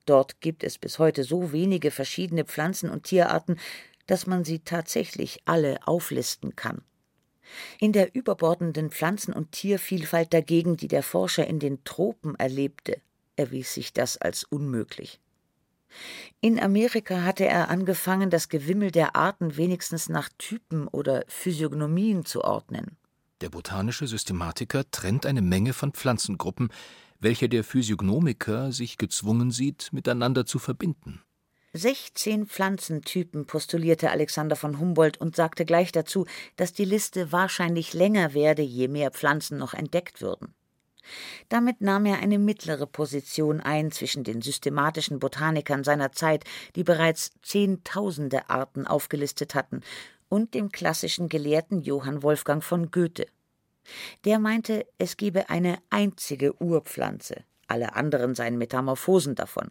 Dort 0.06 0.40
gibt 0.40 0.62
es 0.62 0.78
bis 0.78 0.98
heute 0.98 1.24
so 1.24 1.50
wenige 1.50 1.90
verschiedene 1.90 2.44
Pflanzen 2.44 2.88
und 2.88 3.04
Tierarten, 3.04 3.58
dass 4.06 4.26
man 4.26 4.44
sie 4.44 4.60
tatsächlich 4.60 5.40
alle 5.44 5.78
auflisten 5.86 6.54
kann. 6.54 6.82
In 7.80 7.92
der 7.92 8.14
überbordenden 8.14 8.90
Pflanzen- 8.90 9.34
und 9.34 9.52
Tiervielfalt 9.52 10.32
dagegen, 10.32 10.76
die 10.76 10.88
der 10.88 11.02
Forscher 11.02 11.46
in 11.46 11.58
den 11.58 11.82
Tropen 11.84 12.36
erlebte, 12.36 13.00
erwies 13.36 13.74
sich 13.74 13.92
das 13.92 14.16
als 14.16 14.44
unmöglich. 14.44 15.20
In 16.40 16.58
Amerika 16.58 17.22
hatte 17.22 17.46
er 17.46 17.68
angefangen, 17.68 18.30
das 18.30 18.48
Gewimmel 18.48 18.90
der 18.90 19.16
Arten 19.16 19.56
wenigstens 19.56 20.08
nach 20.08 20.28
Typen 20.38 20.88
oder 20.88 21.24
Physiognomien 21.28 22.24
zu 22.24 22.42
ordnen. 22.42 22.96
Der 23.40 23.48
botanische 23.50 24.06
Systematiker 24.06 24.90
trennt 24.90 25.26
eine 25.26 25.42
Menge 25.42 25.72
von 25.72 25.92
Pflanzengruppen, 25.92 26.70
welche 27.20 27.48
der 27.48 27.64
Physiognomiker 27.64 28.72
sich 28.72 28.98
gezwungen 28.98 29.50
sieht, 29.50 29.92
miteinander 29.92 30.46
zu 30.46 30.58
verbinden. 30.58 31.22
16 31.72 32.46
Pflanzentypen 32.46 33.46
postulierte 33.46 34.10
Alexander 34.10 34.54
von 34.54 34.78
Humboldt 34.78 35.20
und 35.20 35.34
sagte 35.34 35.64
gleich 35.64 35.90
dazu, 35.90 36.26
dass 36.54 36.72
die 36.72 36.84
Liste 36.84 37.32
wahrscheinlich 37.32 37.94
länger 37.94 38.32
werde, 38.32 38.62
je 38.62 38.86
mehr 38.86 39.10
Pflanzen 39.10 39.58
noch 39.58 39.74
entdeckt 39.74 40.20
würden. 40.20 40.54
Damit 41.49 41.80
nahm 41.80 42.06
er 42.06 42.18
eine 42.18 42.38
mittlere 42.38 42.87
Position 42.87 43.61
ein 43.61 43.90
zwischen 43.90 44.25
den 44.25 44.42
systematischen 44.42 45.18
Botanikern 45.18 45.84
seiner 45.84 46.12
Zeit, 46.12 46.44
die 46.76 46.84
bereits 46.84 47.32
Zehntausende 47.42 48.49
Arten 48.50 48.87
aufgelistet 48.87 49.54
hatten, 49.54 49.82
und 50.28 50.54
dem 50.54 50.70
klassischen 50.73 51.28
Gelehrten 51.28 51.82
Johann 51.82 52.23
Wolfgang 52.23 52.62
von 52.64 52.90
Goethe. 52.90 53.26
Der 54.25 54.38
meinte, 54.38 54.87
es 54.99 55.16
gebe 55.16 55.50
eine 55.50 55.78
einzige 55.90 56.61
Urpflanze, 56.61 57.44
alle 57.68 57.94
anderen 57.94 58.34
seien 58.34 58.58
Metamorphosen 58.58 59.34
davon. 59.34 59.70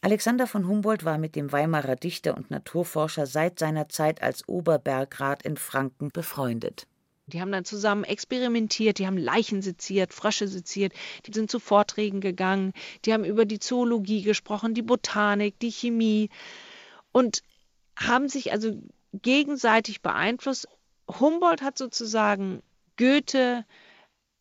Alexander 0.00 0.46
von 0.46 0.68
Humboldt 0.68 1.04
war 1.04 1.18
mit 1.18 1.34
dem 1.34 1.50
Weimarer 1.50 1.96
Dichter 1.96 2.36
und 2.36 2.50
Naturforscher 2.50 3.26
seit 3.26 3.58
seiner 3.58 3.88
Zeit 3.88 4.22
als 4.22 4.48
Oberbergrat 4.48 5.42
in 5.42 5.56
Franken 5.56 6.10
befreundet. 6.10 6.86
Die 7.28 7.40
haben 7.40 7.52
dann 7.52 7.64
zusammen 7.64 8.04
experimentiert, 8.04 8.98
die 8.98 9.06
haben 9.06 9.18
Leichen 9.18 9.62
seziert, 9.62 10.14
Frösche 10.14 10.48
seziert, 10.48 10.92
die 11.26 11.32
sind 11.32 11.50
zu 11.50 11.60
Vorträgen 11.60 12.20
gegangen, 12.20 12.72
die 13.04 13.12
haben 13.12 13.24
über 13.24 13.44
die 13.44 13.58
Zoologie 13.58 14.22
gesprochen, 14.22 14.74
die 14.74 14.82
Botanik, 14.82 15.58
die 15.58 15.70
Chemie 15.70 16.30
und 17.12 17.42
haben 17.96 18.28
sich 18.28 18.52
also 18.52 18.72
gegenseitig 19.12 20.00
beeinflusst. 20.00 20.68
Humboldt 21.20 21.62
hat 21.62 21.78
sozusagen 21.78 22.62
Goethe, 22.96 23.64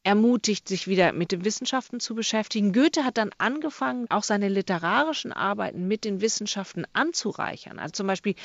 ermutigt, 0.07 0.69
sich 0.69 0.87
wieder 0.87 1.11
mit 1.11 1.33
den 1.33 1.43
Wissenschaften 1.43 1.99
zu 1.99 2.15
beschäftigen. 2.15 2.71
Goethe 2.71 3.03
hat 3.03 3.17
dann 3.17 3.31
angefangen, 3.39 4.09
auch 4.09 4.23
seine 4.23 4.47
literarischen 4.47 5.33
Arbeiten 5.33 5.85
mit 5.85 6.05
den 6.05 6.21
Wissenschaften 6.21 6.85
anzureichern. 6.93 7.77
Also 7.77 7.91
zum 7.91 8.07
Beispiel 8.07 8.35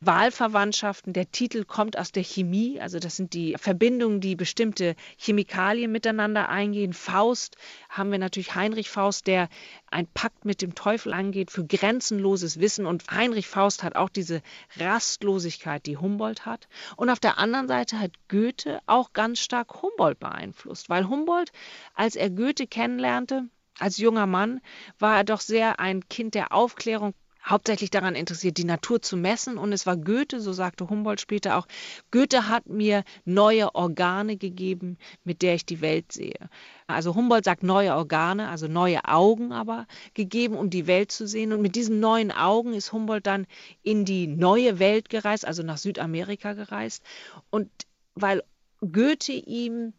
Wahlverwandtschaften. 0.00 1.12
Der 1.12 1.30
Titel 1.30 1.64
kommt 1.64 1.96
aus 1.96 2.10
der 2.10 2.24
Chemie, 2.24 2.80
also 2.80 2.98
das 2.98 3.14
sind 3.14 3.32
die 3.32 3.54
Verbindungen, 3.56 4.20
die 4.20 4.34
bestimmte 4.34 4.96
Chemikalien 5.16 5.92
miteinander 5.92 6.48
eingehen. 6.48 6.92
Faust 6.92 7.58
haben 7.88 8.10
wir 8.10 8.18
natürlich 8.18 8.56
Heinrich 8.56 8.90
Faust, 8.90 9.28
der 9.28 9.48
ein 9.94 10.08
Pakt 10.08 10.44
mit 10.44 10.60
dem 10.60 10.74
Teufel 10.74 11.12
angeht 11.12 11.52
für 11.52 11.64
grenzenloses 11.64 12.58
Wissen. 12.58 12.84
Und 12.84 13.10
Heinrich 13.12 13.46
Faust 13.46 13.84
hat 13.84 13.94
auch 13.94 14.08
diese 14.08 14.42
Rastlosigkeit, 14.76 15.86
die 15.86 15.96
Humboldt 15.96 16.44
hat. 16.44 16.68
Und 16.96 17.10
auf 17.10 17.20
der 17.20 17.38
anderen 17.38 17.68
Seite 17.68 18.00
hat 18.00 18.10
Goethe 18.28 18.80
auch 18.86 19.12
ganz 19.12 19.38
stark 19.38 19.82
Humboldt 19.82 20.18
beeinflusst, 20.18 20.90
weil 20.90 21.08
Humboldt, 21.08 21.52
als 21.94 22.16
er 22.16 22.28
Goethe 22.30 22.66
kennenlernte, 22.66 23.48
als 23.78 23.98
junger 23.98 24.26
Mann, 24.26 24.60
war 24.98 25.16
er 25.16 25.24
doch 25.24 25.40
sehr 25.40 25.78
ein 25.78 26.08
Kind 26.08 26.34
der 26.34 26.52
Aufklärung, 26.52 27.14
hauptsächlich 27.44 27.90
daran 27.90 28.14
interessiert, 28.14 28.56
die 28.56 28.64
Natur 28.64 29.02
zu 29.02 29.16
messen. 29.16 29.58
Und 29.58 29.72
es 29.72 29.86
war 29.86 29.96
Goethe, 29.96 30.40
so 30.40 30.52
sagte 30.52 30.88
Humboldt 30.88 31.20
später 31.20 31.56
auch, 31.56 31.66
Goethe 32.10 32.48
hat 32.48 32.66
mir 32.66 33.04
neue 33.24 33.74
Organe 33.74 34.36
gegeben, 34.36 34.96
mit 35.24 35.42
der 35.42 35.54
ich 35.54 35.66
die 35.66 35.80
Welt 35.80 36.12
sehe. 36.12 36.48
Also 36.86 37.14
Humboldt 37.14 37.44
sagt 37.44 37.62
neue 37.62 37.94
Organe, 37.94 38.48
also 38.48 38.68
neue 38.68 39.04
Augen 39.04 39.52
aber 39.52 39.86
gegeben, 40.14 40.56
um 40.56 40.70
die 40.70 40.86
Welt 40.86 41.12
zu 41.12 41.26
sehen. 41.26 41.52
Und 41.52 41.60
mit 41.60 41.76
diesen 41.76 42.00
neuen 42.00 42.32
Augen 42.32 42.72
ist 42.72 42.92
Humboldt 42.92 43.26
dann 43.26 43.46
in 43.82 44.04
die 44.04 44.26
neue 44.26 44.78
Welt 44.78 45.08
gereist, 45.08 45.46
also 45.46 45.62
nach 45.62 45.78
Südamerika 45.78 46.54
gereist. 46.54 47.02
Und 47.50 47.70
weil 48.14 48.42
Goethe 48.80 49.32
ihm 49.32 49.92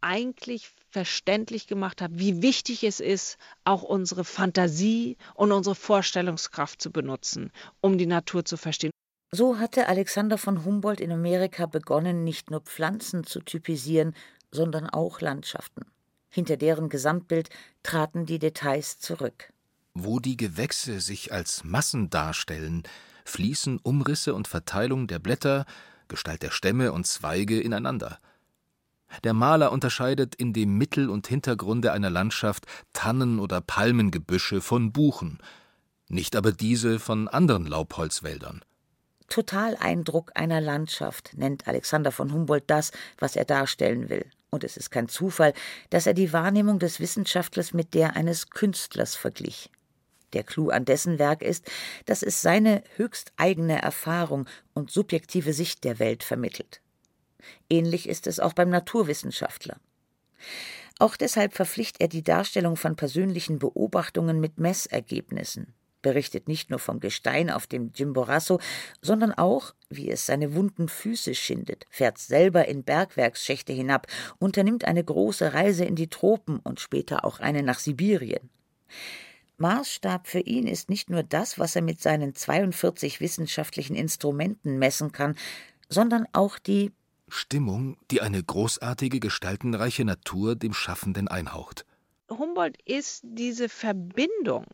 eigentlich 0.00 0.70
verständlich 0.90 1.66
gemacht 1.66 2.00
hat, 2.00 2.12
wie 2.14 2.42
wichtig 2.42 2.84
es 2.84 3.00
ist, 3.00 3.38
auch 3.64 3.82
unsere 3.82 4.24
Fantasie 4.24 5.16
und 5.34 5.52
unsere 5.52 5.74
Vorstellungskraft 5.74 6.80
zu 6.80 6.90
benutzen, 6.90 7.52
um 7.80 7.98
die 7.98 8.06
Natur 8.06 8.44
zu 8.44 8.56
verstehen. 8.56 8.90
So 9.30 9.58
hatte 9.58 9.88
Alexander 9.88 10.38
von 10.38 10.64
Humboldt 10.64 11.00
in 11.00 11.12
Amerika 11.12 11.66
begonnen, 11.66 12.24
nicht 12.24 12.50
nur 12.50 12.62
Pflanzen 12.62 13.24
zu 13.24 13.40
typisieren, 13.40 14.14
sondern 14.50 14.88
auch 14.88 15.20
Landschaften. 15.20 15.82
Hinter 16.30 16.56
deren 16.56 16.88
Gesamtbild 16.88 17.50
traten 17.82 18.24
die 18.24 18.38
Details 18.38 18.98
zurück. 18.98 19.52
Wo 19.94 20.18
die 20.18 20.36
Gewächse 20.36 21.00
sich 21.00 21.32
als 21.32 21.64
Massen 21.64 22.08
darstellen, 22.08 22.84
fließen 23.24 23.78
Umrisse 23.82 24.34
und 24.34 24.48
Verteilung 24.48 25.06
der 25.06 25.18
Blätter, 25.18 25.66
Gestalt 26.08 26.42
der 26.42 26.50
Stämme 26.50 26.92
und 26.92 27.06
Zweige 27.06 27.60
ineinander. 27.60 28.18
Der 29.24 29.32
Maler 29.32 29.72
unterscheidet 29.72 30.34
in 30.34 30.52
dem 30.52 30.76
Mittel- 30.76 31.10
und 31.10 31.26
Hintergrunde 31.26 31.92
einer 31.92 32.10
Landschaft 32.10 32.66
Tannen- 32.92 33.40
oder 33.40 33.60
Palmengebüsche 33.60 34.60
von 34.60 34.92
Buchen, 34.92 35.38
nicht 36.08 36.36
aber 36.36 36.52
diese 36.52 36.98
von 36.98 37.28
anderen 37.28 37.66
Laubholzwäldern. 37.66 38.62
Totaleindruck 39.28 40.32
einer 40.34 40.60
Landschaft 40.60 41.32
nennt 41.36 41.68
Alexander 41.68 42.12
von 42.12 42.32
Humboldt 42.32 42.64
das, 42.66 42.92
was 43.18 43.36
er 43.36 43.44
darstellen 43.44 44.08
will. 44.08 44.24
Und 44.50 44.64
es 44.64 44.78
ist 44.78 44.90
kein 44.90 45.08
Zufall, 45.08 45.52
dass 45.90 46.06
er 46.06 46.14
die 46.14 46.32
Wahrnehmung 46.32 46.78
des 46.78 47.00
Wissenschaftlers 47.00 47.74
mit 47.74 47.92
der 47.92 48.16
eines 48.16 48.48
Künstlers 48.48 49.14
verglich. 49.14 49.70
Der 50.32 50.44
Clou 50.44 50.70
an 50.70 50.84
dessen 50.84 51.18
Werk 51.18 51.42
ist, 51.42 51.70
dass 52.06 52.22
es 52.22 52.40
seine 52.40 52.82
höchst 52.96 53.32
eigene 53.36 53.80
Erfahrung 53.80 54.46
und 54.74 54.90
subjektive 54.90 55.52
Sicht 55.52 55.84
der 55.84 55.98
Welt 55.98 56.22
vermittelt. 56.22 56.80
Ähnlich 57.70 58.08
ist 58.08 58.26
es 58.26 58.40
auch 58.40 58.52
beim 58.52 58.70
Naturwissenschaftler. 58.70 59.78
Auch 60.98 61.16
deshalb 61.16 61.54
verpflichtet 61.54 62.00
er 62.00 62.08
die 62.08 62.24
Darstellung 62.24 62.76
von 62.76 62.96
persönlichen 62.96 63.58
Beobachtungen 63.58 64.40
mit 64.40 64.58
Messergebnissen, 64.58 65.74
berichtet 66.02 66.48
nicht 66.48 66.70
nur 66.70 66.80
vom 66.80 66.98
Gestein 66.98 67.50
auf 67.50 67.66
dem 67.66 67.92
Chimborazo, 67.92 68.60
sondern 69.00 69.32
auch, 69.32 69.74
wie 69.90 70.10
es 70.10 70.26
seine 70.26 70.54
wunden 70.54 70.88
Füße 70.88 71.34
schindet, 71.34 71.86
fährt 71.90 72.18
selber 72.18 72.66
in 72.66 72.82
Bergwerksschächte 72.82 73.72
hinab, 73.72 74.08
unternimmt 74.38 74.84
eine 74.84 75.04
große 75.04 75.54
Reise 75.54 75.84
in 75.84 75.94
die 75.94 76.08
Tropen 76.08 76.58
und 76.58 76.80
später 76.80 77.24
auch 77.24 77.38
eine 77.38 77.62
nach 77.62 77.78
Sibirien. 77.78 78.50
Maßstab 79.58 80.28
für 80.28 80.40
ihn 80.40 80.66
ist 80.68 80.88
nicht 80.88 81.10
nur 81.10 81.24
das, 81.24 81.58
was 81.58 81.74
er 81.74 81.82
mit 81.82 82.00
seinen 82.00 82.34
42 82.34 83.20
wissenschaftlichen 83.20 83.96
Instrumenten 83.96 84.78
messen 84.78 85.10
kann, 85.10 85.36
sondern 85.88 86.26
auch 86.32 86.58
die 86.58 86.92
Stimmung, 87.30 87.96
die 88.10 88.20
eine 88.20 88.42
großartige, 88.42 89.20
gestaltenreiche 89.20 90.04
Natur 90.04 90.56
dem 90.56 90.74
Schaffenden 90.74 91.28
einhaucht. 91.28 91.84
Humboldt 92.30 92.76
ist 92.84 93.22
diese 93.24 93.68
Verbindung, 93.68 94.66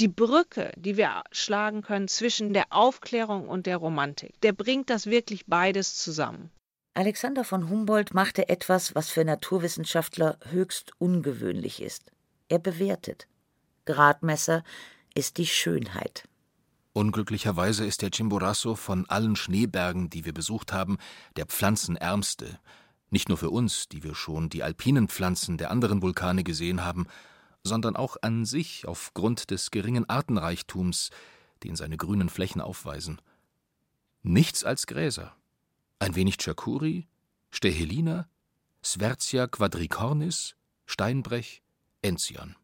die 0.00 0.08
Brücke, 0.08 0.72
die 0.76 0.96
wir 0.96 1.22
schlagen 1.32 1.82
können 1.82 2.08
zwischen 2.08 2.52
der 2.52 2.66
Aufklärung 2.70 3.48
und 3.48 3.66
der 3.66 3.78
Romantik. 3.78 4.38
Der 4.42 4.52
bringt 4.52 4.90
das 4.90 5.06
wirklich 5.06 5.46
beides 5.46 5.96
zusammen. 5.96 6.50
Alexander 6.92 7.44
von 7.44 7.70
Humboldt 7.70 8.12
machte 8.12 8.48
etwas, 8.48 8.94
was 8.94 9.08
für 9.08 9.24
Naturwissenschaftler 9.24 10.38
höchst 10.50 10.92
ungewöhnlich 10.98 11.80
ist. 11.80 12.12
Er 12.48 12.58
bewertet. 12.58 13.26
Gradmesser 13.86 14.64
ist 15.14 15.38
die 15.38 15.46
Schönheit. 15.46 16.24
Unglücklicherweise 17.00 17.86
ist 17.86 18.02
der 18.02 18.10
Chimborazo 18.10 18.74
von 18.74 19.08
allen 19.08 19.34
Schneebergen, 19.34 20.10
die 20.10 20.26
wir 20.26 20.34
besucht 20.34 20.74
haben, 20.74 20.98
der 21.36 21.46
pflanzenärmste. 21.46 22.60
Nicht 23.08 23.30
nur 23.30 23.38
für 23.38 23.48
uns, 23.48 23.88
die 23.88 24.02
wir 24.02 24.14
schon 24.14 24.50
die 24.50 24.62
alpinen 24.62 25.08
Pflanzen 25.08 25.56
der 25.56 25.70
anderen 25.70 26.02
Vulkane 26.02 26.44
gesehen 26.44 26.84
haben, 26.84 27.06
sondern 27.64 27.96
auch 27.96 28.18
an 28.20 28.44
sich 28.44 28.86
aufgrund 28.86 29.50
des 29.50 29.70
geringen 29.70 30.10
Artenreichtums, 30.10 31.08
den 31.64 31.74
seine 31.74 31.96
grünen 31.96 32.28
Flächen 32.28 32.60
aufweisen. 32.60 33.18
Nichts 34.20 34.62
als 34.62 34.86
Gräser. 34.86 35.34
Ein 36.00 36.16
wenig 36.16 36.36
Chakuri, 36.36 37.08
Stehelina, 37.50 38.28
Svertia 38.84 39.46
quadricornis, 39.46 40.54
Steinbrech, 40.84 41.62
Enzian. 42.02 42.56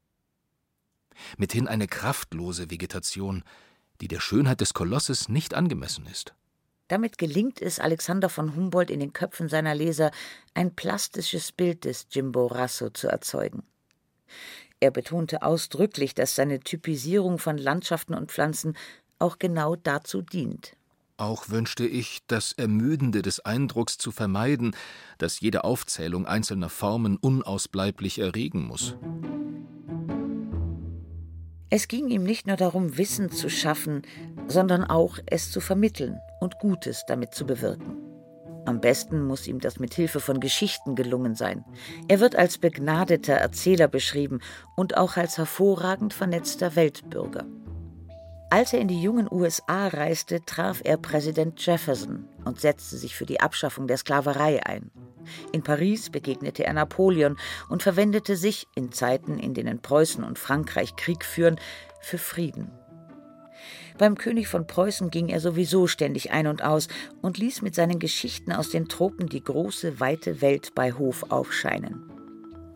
Mithin 1.38 1.68
eine 1.68 1.86
kraftlose 1.86 2.70
Vegetation, 2.70 3.42
die 4.00 4.08
der 4.08 4.20
Schönheit 4.20 4.60
des 4.60 4.74
Kolosses 4.74 5.28
nicht 5.28 5.54
angemessen 5.54 6.06
ist. 6.06 6.34
Damit 6.88 7.18
gelingt 7.18 7.60
es 7.60 7.80
Alexander 7.80 8.28
von 8.28 8.54
Humboldt 8.54 8.90
in 8.90 9.00
den 9.00 9.12
Köpfen 9.12 9.48
seiner 9.48 9.74
Leser, 9.74 10.12
ein 10.54 10.74
plastisches 10.74 11.50
Bild 11.50 11.84
des 11.84 12.06
Jimbo 12.10 12.46
Rasso 12.46 12.90
zu 12.90 13.08
erzeugen. 13.08 13.64
Er 14.78 14.90
betonte 14.90 15.42
ausdrücklich, 15.42 16.14
dass 16.14 16.34
seine 16.34 16.60
Typisierung 16.60 17.38
von 17.38 17.58
Landschaften 17.58 18.14
und 18.14 18.30
Pflanzen 18.30 18.76
auch 19.18 19.38
genau 19.38 19.74
dazu 19.74 20.22
dient. 20.22 20.76
Auch 21.18 21.48
wünschte 21.48 21.86
ich, 21.86 22.20
das 22.26 22.52
Ermüdende 22.52 23.22
des 23.22 23.40
Eindrucks 23.40 23.96
zu 23.96 24.12
vermeiden, 24.12 24.76
das 25.16 25.40
jede 25.40 25.64
Aufzählung 25.64 26.26
einzelner 26.26 26.68
Formen 26.68 27.16
unausbleiblich 27.16 28.18
erregen 28.18 28.66
muss. 28.66 28.96
Es 31.68 31.88
ging 31.88 32.08
ihm 32.08 32.22
nicht 32.22 32.46
nur 32.46 32.56
darum, 32.56 32.96
Wissen 32.96 33.30
zu 33.32 33.48
schaffen, 33.48 34.02
sondern 34.46 34.84
auch 34.84 35.18
es 35.26 35.50
zu 35.50 35.60
vermitteln 35.60 36.20
und 36.40 36.58
Gutes 36.60 37.04
damit 37.08 37.34
zu 37.34 37.44
bewirken. 37.44 37.96
Am 38.66 38.80
besten 38.80 39.24
muss 39.24 39.46
ihm 39.46 39.60
das 39.60 39.78
mit 39.78 39.94
Hilfe 39.94 40.20
von 40.20 40.38
Geschichten 40.40 40.94
gelungen 40.94 41.34
sein. 41.34 41.64
Er 42.08 42.20
wird 42.20 42.36
als 42.36 42.58
begnadeter 42.58 43.34
Erzähler 43.34 43.88
beschrieben 43.88 44.40
und 44.76 44.96
auch 44.96 45.16
als 45.16 45.38
hervorragend 45.38 46.14
vernetzter 46.14 46.76
Weltbürger. 46.76 47.46
Als 48.48 48.72
er 48.72 48.80
in 48.80 48.86
die 48.86 49.02
jungen 49.02 49.26
USA 49.30 49.88
reiste, 49.88 50.44
traf 50.44 50.80
er 50.84 50.96
Präsident 50.98 51.64
Jefferson 51.64 52.28
und 52.44 52.60
setzte 52.60 52.96
sich 52.96 53.16
für 53.16 53.26
die 53.26 53.40
Abschaffung 53.40 53.88
der 53.88 53.96
Sklaverei 53.96 54.64
ein. 54.64 54.92
In 55.50 55.64
Paris 55.64 56.10
begegnete 56.10 56.64
er 56.64 56.72
Napoleon 56.72 57.36
und 57.68 57.82
verwendete 57.82 58.36
sich, 58.36 58.68
in 58.76 58.92
Zeiten, 58.92 59.40
in 59.40 59.52
denen 59.52 59.82
Preußen 59.82 60.22
und 60.22 60.38
Frankreich 60.38 60.94
Krieg 60.94 61.24
führen, 61.24 61.58
für 62.00 62.18
Frieden. 62.18 62.70
Beim 63.98 64.16
König 64.16 64.46
von 64.46 64.68
Preußen 64.68 65.10
ging 65.10 65.28
er 65.28 65.40
sowieso 65.40 65.88
ständig 65.88 66.30
ein 66.30 66.46
und 66.46 66.62
aus 66.62 66.86
und 67.22 67.38
ließ 67.38 67.62
mit 67.62 67.74
seinen 67.74 67.98
Geschichten 67.98 68.52
aus 68.52 68.70
den 68.70 68.86
Tropen 68.88 69.28
die 69.28 69.42
große, 69.42 69.98
weite 69.98 70.40
Welt 70.40 70.72
bei 70.76 70.92
Hof 70.92 71.30
aufscheinen. 71.30 72.15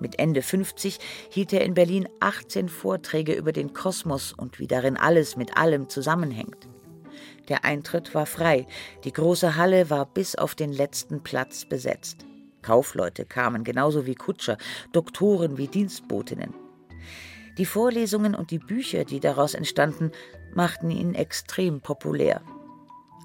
Mit 0.01 0.19
Ende 0.19 0.43
50 0.43 0.99
hielt 1.31 1.53
er 1.53 1.63
in 1.63 1.75
Berlin 1.75 2.09
18 2.21 2.69
Vorträge 2.69 3.35
über 3.35 3.53
den 3.53 3.75
Kosmos 3.75 4.33
und 4.33 4.59
wie 4.59 4.67
darin 4.67 4.97
alles 4.97 5.37
mit 5.37 5.57
allem 5.57 5.89
zusammenhängt. 5.89 6.69
Der 7.49 7.65
Eintritt 7.65 8.15
war 8.15 8.27
frei, 8.27 8.67
die 9.05 9.13
große 9.13 9.57
Halle 9.57 9.91
war 9.91 10.07
bis 10.07 10.37
auf 10.37 10.55
den 10.55 10.73
letzten 10.73 11.23
Platz 11.23 11.67
besetzt. 11.67 12.25
Kaufleute 12.63 13.25
kamen 13.25 13.65
genauso 13.65 14.07
wie 14.07 14.15
Kutscher, 14.15 14.57
Doktoren 14.93 15.59
wie 15.59 15.69
Dienstbotinnen. 15.69 16.55
Die 17.59 17.67
Vorlesungen 17.67 18.35
und 18.35 18.51
die 18.51 18.59
Bücher, 18.59 19.05
die 19.05 19.21
daraus 19.21 19.55
entstanden, 19.55 20.13
machten 20.55 20.91
ihn 20.91 21.15
extrem 21.15 21.81
populär. 21.81 22.43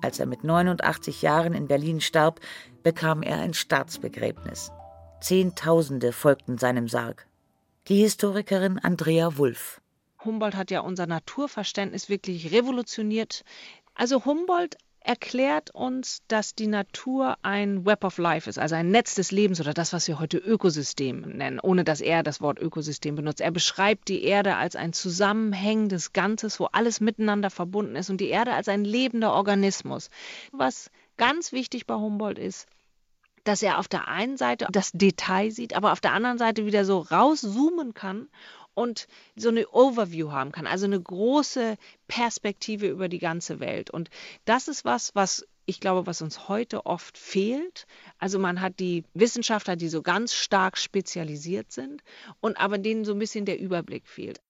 Als 0.01 0.19
er 0.19 0.25
mit 0.25 0.43
89 0.43 1.21
Jahren 1.21 1.53
in 1.53 1.67
Berlin 1.67 2.01
starb, 2.01 2.39
bekam 2.83 3.21
er 3.21 3.39
ein 3.39 3.53
Staatsbegräbnis. 3.53 4.71
Zehntausende 5.25 6.11
folgten 6.11 6.59
seinem 6.59 6.87
Sarg. 6.87 7.25
Die 7.87 7.95
Historikerin 7.95 8.77
Andrea 8.77 9.39
Wulff. 9.39 9.81
Humboldt 10.23 10.53
hat 10.53 10.69
ja 10.69 10.81
unser 10.81 11.07
Naturverständnis 11.07 12.09
wirklich 12.09 12.51
revolutioniert. 12.51 13.43
Also 13.95 14.23
Humboldt 14.25 14.77
erklärt 14.99 15.71
uns, 15.71 16.21
dass 16.27 16.53
die 16.53 16.67
Natur 16.67 17.37
ein 17.41 17.87
Web 17.87 18.03
of 18.03 18.19
Life 18.19 18.47
ist, 18.47 18.59
also 18.59 18.75
ein 18.75 18.91
Netz 18.91 19.15
des 19.15 19.31
Lebens 19.31 19.59
oder 19.59 19.73
das, 19.73 19.93
was 19.93 20.07
wir 20.07 20.19
heute 20.19 20.37
Ökosystem 20.37 21.21
nennen, 21.21 21.59
ohne 21.59 21.83
dass 21.83 22.01
er 22.01 22.21
das 22.21 22.39
Wort 22.39 22.59
Ökosystem 22.59 23.15
benutzt. 23.15 23.41
Er 23.41 23.49
beschreibt 23.49 24.09
die 24.09 24.25
Erde 24.25 24.57
als 24.57 24.75
ein 24.75 24.93
zusammenhängendes 24.93 26.13
Ganzes, 26.13 26.59
wo 26.59 26.65
alles 26.65 27.01
miteinander 27.01 27.49
verbunden 27.49 27.95
ist 27.95 28.11
und 28.11 28.21
die 28.21 28.29
Erde 28.29 28.53
als 28.53 28.67
ein 28.67 28.85
lebender 28.85 29.33
Organismus. 29.33 30.11
Was 30.51 30.91
ganz 31.17 31.51
wichtig 31.51 31.87
bei 31.87 31.95
Humboldt 31.95 32.37
ist, 32.37 32.67
dass 33.45 33.63
er 33.63 33.79
auf 33.79 33.87
der 33.87 34.07
einen 34.09 34.35
Seite 34.37 34.67
das 34.71 34.91
Detail 34.91 35.51
sieht, 35.51 35.73
aber 35.73 35.93
auf 35.93 36.01
der 36.01 36.13
anderen 36.13 36.37
Seite 36.37 36.65
wieder 36.65 36.83
so 36.83 36.99
rauszoomen 36.99 37.93
kann 37.93 38.27
und 38.73 39.07
so 39.35 39.49
eine 39.49 39.67
Overview 39.69 40.31
haben 40.31 40.51
kann, 40.51 40.67
also 40.67 40.85
eine 40.85 41.01
große 41.01 41.77
Perspektive 42.07 42.87
über 42.87 43.07
die 43.07 43.19
ganze 43.19 43.59
Welt. 43.59 43.89
Und 43.89 44.09
das 44.43 44.67
ist 44.67 44.83
was, 44.83 45.15
was 45.15 45.47
ich 45.65 45.79
glaube, 45.79 46.05
was 46.05 46.21
uns 46.21 46.47
heute 46.47 46.85
oft 46.85 47.17
fehlt. 47.17 47.87
Also 48.19 48.37
man 48.37 48.61
hat 48.61 48.79
die 48.79 49.03
Wissenschaftler, 49.13 49.75
die 49.75 49.89
so 49.89 50.03
ganz 50.03 50.33
stark 50.33 50.77
spezialisiert 50.77 51.71
sind 51.71 52.03
und 52.39 52.59
aber 52.59 52.77
denen 52.77 53.05
so 53.05 53.13
ein 53.13 53.19
bisschen 53.19 53.45
der 53.45 53.59
Überblick 53.59 54.07
fehlt. 54.07 54.41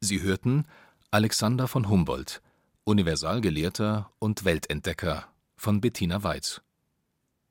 Sie 0.00 0.22
hörten 0.22 0.66
Alexander 1.10 1.68
von 1.68 1.88
Humboldt, 1.88 2.42
Universalgelehrter 2.84 4.10
und 4.18 4.44
Weltentdecker 4.44 5.28
von 5.56 5.80
Bettina 5.80 6.24
Weiz. 6.24 6.63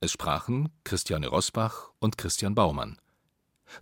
Es 0.04 0.12
sprachen 0.12 0.68
Christiane 0.84 1.28
Rosbach 1.28 1.92
und 2.00 2.18
Christian 2.18 2.56
Baumann. 2.56 3.00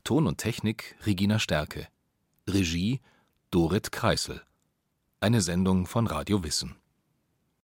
Ton 0.03 0.27
und 0.27 0.37
Technik 0.37 0.95
Regina 1.03 1.39
Stärke. 1.39 1.87
Regie 2.47 3.01
Dorit 3.49 3.91
Kreisel. 3.91 4.43
Eine 5.19 5.41
Sendung 5.41 5.87
von 5.87 6.05
Radio 6.05 6.43
Wissen 6.43 6.75